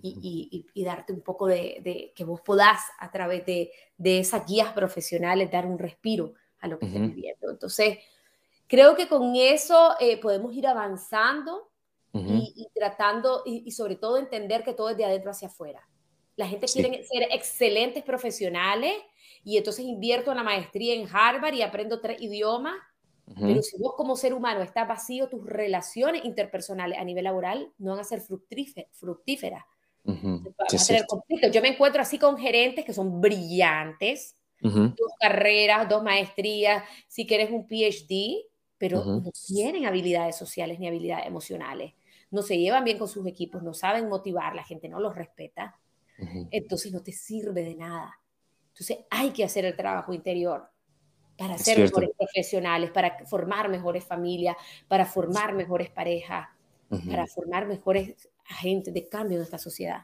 [0.03, 5.67] y, darte un poco de, que vos podás a través de, esas guías profesionales dar
[5.67, 7.51] un respiro a lo que estés viviendo.
[7.51, 7.99] Entonces,
[8.67, 11.71] creo que con eso eh, podemos ir avanzando
[12.13, 15.87] y, tratando y, sobre todo entender que todo es de adentro hacia afuera.
[16.37, 18.95] La gente quiere ser excelentes profesionales
[19.45, 22.75] y entonces invierto en la maestría en Harvard y aprendo tres idiomas.
[23.41, 27.91] Pero si vos como ser humano estás vacío, tus relaciones interpersonales a nivel laboral no
[27.91, 29.65] van a ser fructíferas.
[31.53, 37.51] Yo me encuentro así con gerentes que son brillantes, dos carreras, dos maestrías, si quieres
[37.51, 38.47] un PhD,
[38.79, 41.95] pero no tienen habilidades sociales ni habilidades emocionales.
[42.31, 45.79] No se llevan bien con sus equipos, no saben motivar, la gente no los respeta.
[46.51, 48.19] Entonces no te sirve de nada.
[48.69, 50.69] Entonces hay que hacer el trabajo interior
[51.37, 54.57] para ser mejores profesionales, para formar mejores familias,
[54.89, 56.49] para formar mejores parejas,
[57.09, 60.03] para formar mejores agentes de cambio en esta sociedad.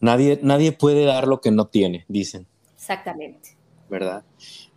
[0.00, 2.46] Nadie, nadie puede dar lo que no tiene, dicen.
[2.74, 3.56] Exactamente.
[3.88, 4.24] ¿Verdad?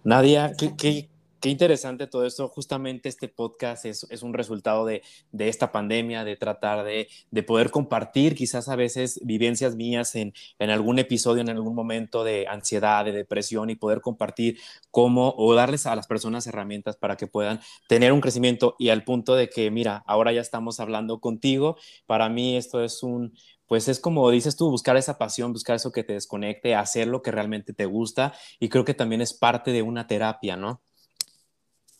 [0.03, 1.09] Nadia, ¿qué, Qué
[1.49, 2.47] interesante todo esto.
[2.47, 5.01] Justamente este podcast es, un resultado de,
[5.37, 10.69] esta pandemia, de tratar de, de, poder compartir quizás a veces vivencias mías en, en,
[10.69, 14.59] algún episodio, en algún momento de ansiedad, de depresión y poder compartir
[14.91, 19.03] cómo o darles a las personas herramientas para que puedan tener un crecimiento y al
[19.03, 21.77] punto de que, mira, ahora ya estamos hablando contigo.
[22.05, 23.33] Para mí esto es un,
[23.67, 27.21] pues es como dices tú, buscar esa pasión, buscar eso que te desconecte, hacer lo
[27.21, 30.81] que realmente te gusta y creo que también es parte de una terapia, ¿no?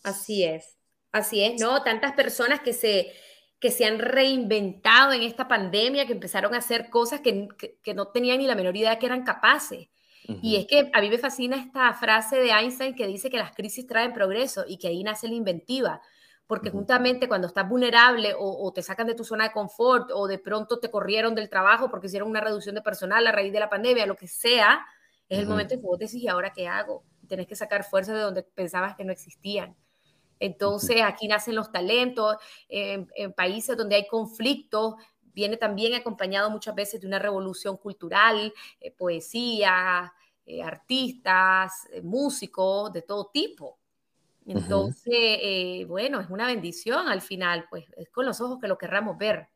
[0.04, 0.78] Así es,
[1.12, 1.82] así es, ¿no?
[1.84, 3.14] Tantas personas que se,
[3.60, 7.48] que se han reinventado en esta pandemia, que empezaron a hacer cosas que,
[7.96, 9.88] no tenían ni la menor idea que eran capaces.
[10.42, 13.54] Y es que a mí me fascina esta frase de Einstein que dice que las
[13.54, 16.02] crisis traen progreso y que ahí nace la inventiva.
[16.46, 20.40] Porque justamente cuando estás vulnerable o, te sacan de tu zona de confort o de
[20.40, 23.70] pronto te corrieron del trabajo porque hicieron una reducción de personal a raíz de la
[23.70, 24.86] pandemia, lo que sea,
[25.30, 27.06] es el momento en que vos decís, ¿y ahora qué hago?
[27.28, 29.76] Tienes que sacar fuerzas de donde pensabas que no existían.
[30.40, 34.96] Entonces, aquí nacen los talentos, en, países donde hay conflictos,
[35.34, 40.14] viene también acompañado muchas veces de una revolución cultural, eh, poesía,
[40.46, 43.78] eh, artistas, eh, músicos de todo tipo.
[44.46, 49.18] Entonces, bueno, es una bendición al final, pues es con los ojos que lo querramos
[49.18, 49.48] ver.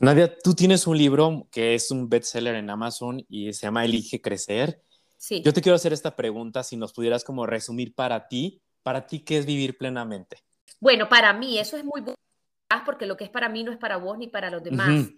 [0.00, 4.20] Nadia, tú tienes un libro que es un bestseller en Amazon y se llama Elige
[4.20, 4.82] Crecer.
[5.16, 5.42] Sí.
[5.42, 9.20] Yo te quiero hacer esta pregunta, si nos pudieras como resumir para ti para ti,
[9.20, 10.44] ¿qué es vivir plenamente?
[10.78, 12.14] Bueno, para mí eso es muy bueno,
[12.84, 15.08] porque lo que es para mí no es para vos ni para los demás.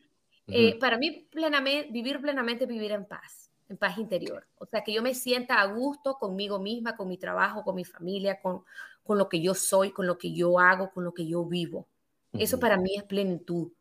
[0.46, 4.46] Eh, para mí, plenamente, vivir plenamente es vivir en paz, en paz interior.
[4.58, 7.84] O sea, que yo me sienta a gusto conmigo misma, con mi trabajo, con mi
[7.84, 8.64] familia, con,
[9.02, 11.88] con lo que yo soy, con lo que yo hago, con lo que yo vivo.
[12.32, 13.72] Eso para mí es plenitud.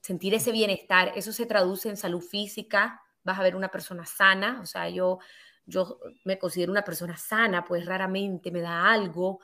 [0.00, 4.60] Sentir ese bienestar, eso se traduce en salud física, vas a ver una persona sana,
[4.62, 5.20] o sea, yo
[5.68, 9.40] yo me considero una persona sana, pues raramente me da algo.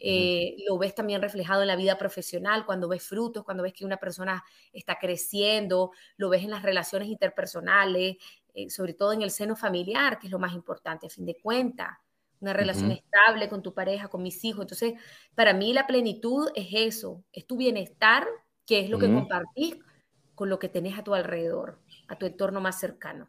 [0.00, 3.84] Eh, lo ves también reflejado en la vida profesional, cuando ves frutos, cuando ves que
[3.84, 8.16] una persona está creciendo, lo ves en las relaciones interpersonales,
[8.54, 11.36] eh, sobre todo en el seno familiar, que es lo más importante a fin de
[11.36, 11.96] cuentas.
[12.40, 14.62] Una relación estable con tu pareja, con mis hijos.
[14.62, 14.94] Entonces,
[15.34, 18.28] para mí la plenitud es eso, es tu bienestar,
[18.64, 19.76] que es lo que compartís
[20.36, 23.28] con lo que tenés a tu alrededor, a tu entorno más cercano.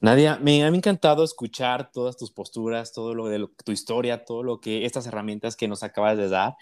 [0.00, 4.60] Nadia, me ha encantado escuchar todas tus posturas, todo lo de tu historia, todo lo
[4.60, 6.56] que estas herramientas que nos acabas de dar.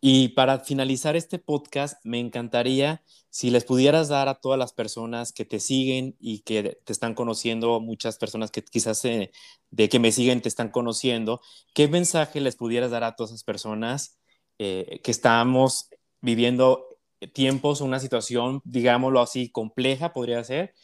[0.00, 5.32] Y para finalizar este podcast, me encantaría si les pudieras dar a todas las personas
[5.32, 10.10] que te siguen y que te están conociendo, muchas personas que quizás de que me
[10.10, 11.40] siguen te están conociendo,
[11.74, 14.18] ¿qué mensaje les pudieras dar a todas esas personas
[14.58, 15.90] eh, que estamos
[16.20, 16.88] viviendo
[17.32, 20.74] tiempos, una situación, digámoslo así, compleja podría ser,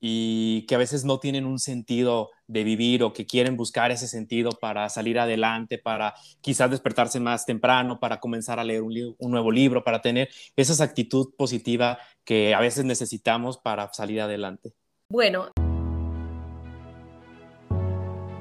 [0.00, 4.06] y que a veces no tienen un sentido de vivir o que quieren buscar ese
[4.06, 9.50] sentido para salir adelante, para quizás despertarse más temprano, para comenzar a leer un, nuevo
[9.50, 14.72] libro, para tener esa actitud positiva que a veces necesitamos para salir adelante.
[15.10, 15.48] Bueno,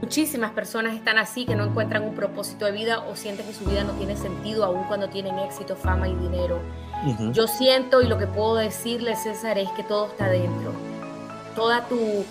[0.02, 3.66] muchísimas personas están así, que no encuentran un propósito de vida o sienten que su
[3.66, 6.62] vida no tiene sentido aun cuando tienen éxito, fama y dinero.
[7.32, 10.87] Yo siento y lo que puedo decirles, César, es que todo está dentro
[11.58, 12.24] toda tu,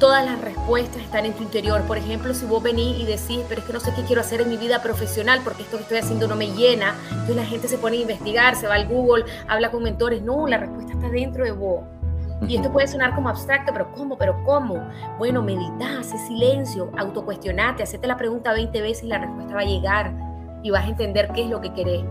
[0.00, 1.82] todas las respuestas están en tu interior.
[1.82, 4.40] Por ejemplo, si vos venís y decís, pero es que no sé qué quiero hacer
[4.40, 7.68] en mi vida profesional porque esto que estoy haciendo no me llena, entonces la gente
[7.68, 10.20] se pone a investigar, se va al Google, habla con mentores.
[10.20, 11.84] No, la respuesta está dentro de vos.
[12.48, 14.18] Y esto puede sonar como abstracto, pero ¿cómo?
[14.18, 14.86] ¿Pero cómo?
[15.16, 19.64] Bueno, medita, hace silencio, autocuestionate, hacete la pregunta 20 veces y la respuesta va a
[19.64, 20.12] llegar
[20.62, 22.04] y vas a entender qué es lo que querés.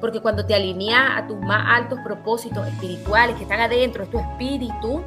[0.00, 4.18] Porque cuando te alineas a tus más altos propósitos espirituales que están adentro, es tu
[4.18, 5.02] espíritu,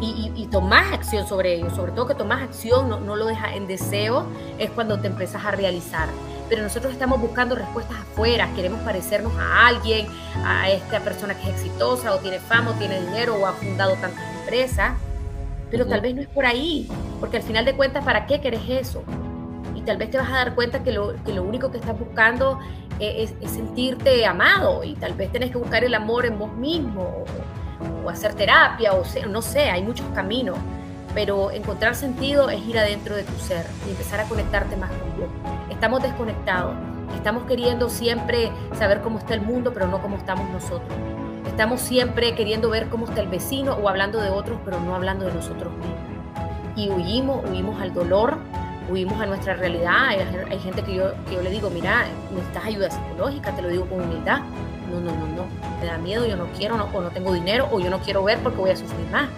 [0.00, 3.54] y, y, tomas acción sobre ello, sobre todo que tomas acción, no, no lo dejas
[3.54, 4.26] en deseo,
[4.58, 6.08] es cuando te empiezas a realizar.
[6.48, 10.06] Pero nosotros estamos buscando respuestas afuera, queremos parecernos a alguien,
[10.44, 13.94] a esta persona que es exitosa o tiene fama o tiene dinero o ha fundado
[13.94, 14.92] tantas empresas,
[15.70, 16.88] pero tal vez no es por ahí,
[17.18, 19.02] porque al final de cuentas, ¿para qué querés eso?
[19.74, 21.98] Y tal vez te vas a dar cuenta que lo, que lo único que estás
[21.98, 22.60] buscando
[23.00, 27.24] es, es, sentirte amado y tal vez tenés que buscar el amor en vos mismo
[28.04, 30.58] o hacer terapia, o no sé, hay muchos caminos,
[31.14, 35.16] pero encontrar sentido es ir adentro de tu ser y empezar a conectarte más con
[35.16, 35.28] Dios.
[35.70, 36.74] Estamos desconectados,
[37.14, 40.92] estamos queriendo siempre saber cómo está el mundo, pero no cómo estamos nosotros.
[41.46, 45.24] Estamos siempre queriendo ver cómo está el vecino o hablando de otros, pero no hablando
[45.24, 45.96] de nosotros mismos.
[46.76, 48.36] Y huimos, huimos al dolor,
[48.90, 50.08] huimos a nuestra realidad.
[50.50, 53.86] Hay, gente que yo, que yo le digo, mira, necesitas ayuda psicológica, te lo digo
[53.86, 54.40] con humildad
[55.00, 55.46] no, no, no, no,
[55.80, 58.24] me da miedo, yo no quiero, no, o no tengo dinero, o yo no quiero
[58.24, 59.28] ver porque voy a sufrir más.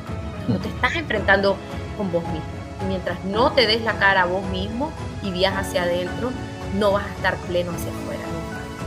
[0.48, 1.56] No te estás enfrentando
[1.96, 2.46] con vos mismo.
[2.82, 4.92] Y mientras no te des la cara a vos mismo
[5.22, 6.30] y viajas hacia adentro,
[6.78, 8.22] no vas a estar pleno hacia afuera,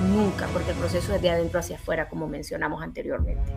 [0.02, 3.52] nunca, nunca, porque el proceso es de adentro hacia afuera, como mencionamos anteriormente.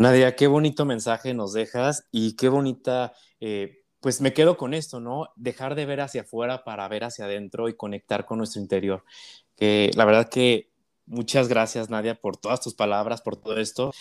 [0.00, 4.98] Nadia, qué bonito mensaje nos dejas y qué bonita eh, pues me quedo con esto,
[4.98, 5.28] ¿no?
[5.36, 9.04] Dejar de ver hacia afuera para ver hacia adentro y conectar con nuestro interior.
[9.56, 10.70] Que la verdad que
[11.06, 13.92] muchas gracias, Nadia, por todas tus palabras, por todo esto.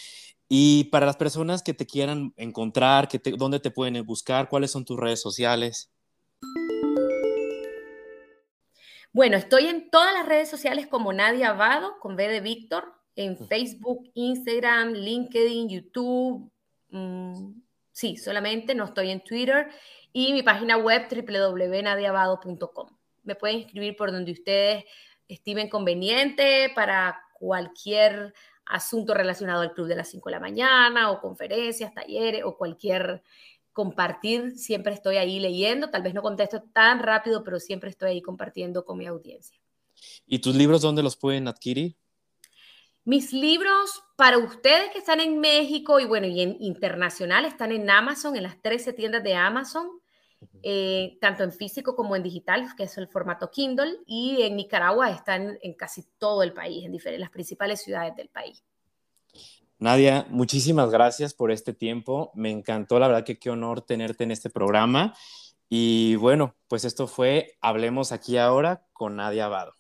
[0.48, 4.50] Y para las personas que te quieran encontrar, que ¿dónde te pueden buscar?
[4.50, 5.92] ¿Cuáles son tus redes sociales?
[9.12, 13.38] Bueno, estoy en todas las redes sociales como Nadia Abado, con B de Víctor, en
[13.38, 16.50] Facebook, Instagram, LinkedIn, YouTube.
[16.90, 17.52] Mm,
[18.00, 19.68] Sí, solamente no estoy en Twitter
[20.14, 22.88] y mi página web www.nadiabado.com.
[23.24, 24.86] Me pueden escribir por donde ustedes
[25.28, 28.34] estimen conveniente para cualquier
[28.66, 33.22] asunto relacionado al club de las 5 de la mañana o conferencias, talleres o cualquier
[33.74, 34.58] compartir.
[34.58, 38.86] Siempre estoy ahí leyendo, tal vez no contesto tan rápido, pero siempre estoy ahí compartiendo
[38.86, 39.60] con mi audiencia.
[40.26, 41.98] ¿Y tus libros dónde los pueden adquirir?
[43.06, 47.90] Mis libros para ustedes que están en México y bueno, y en internacional están en
[47.90, 49.90] Amazon, en las 13 tiendas de Amazon,
[50.62, 55.10] eh, tanto en físico como en digital, que es el formato Kindle, y en Nicaragua
[55.10, 58.64] están en casi todo el país, en diferentes, las principales ciudades del país.
[59.80, 62.32] Nadia, muchísimas gracias por este tiempo.
[62.36, 65.14] Me encantó, la verdad que qué honor tenerte en este programa.
[65.70, 69.76] Y bueno, pues esto fue Hablemos aquí ahora con Nadia Abado.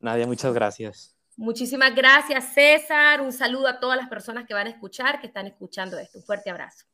[0.00, 1.11] Nadia, muchas gracias.
[1.36, 3.20] Muchísimas gracias, César.
[3.20, 6.18] Un saludo a todas las personas que van a escuchar, que están escuchando esto.
[6.18, 6.84] Un fuerte abrazo.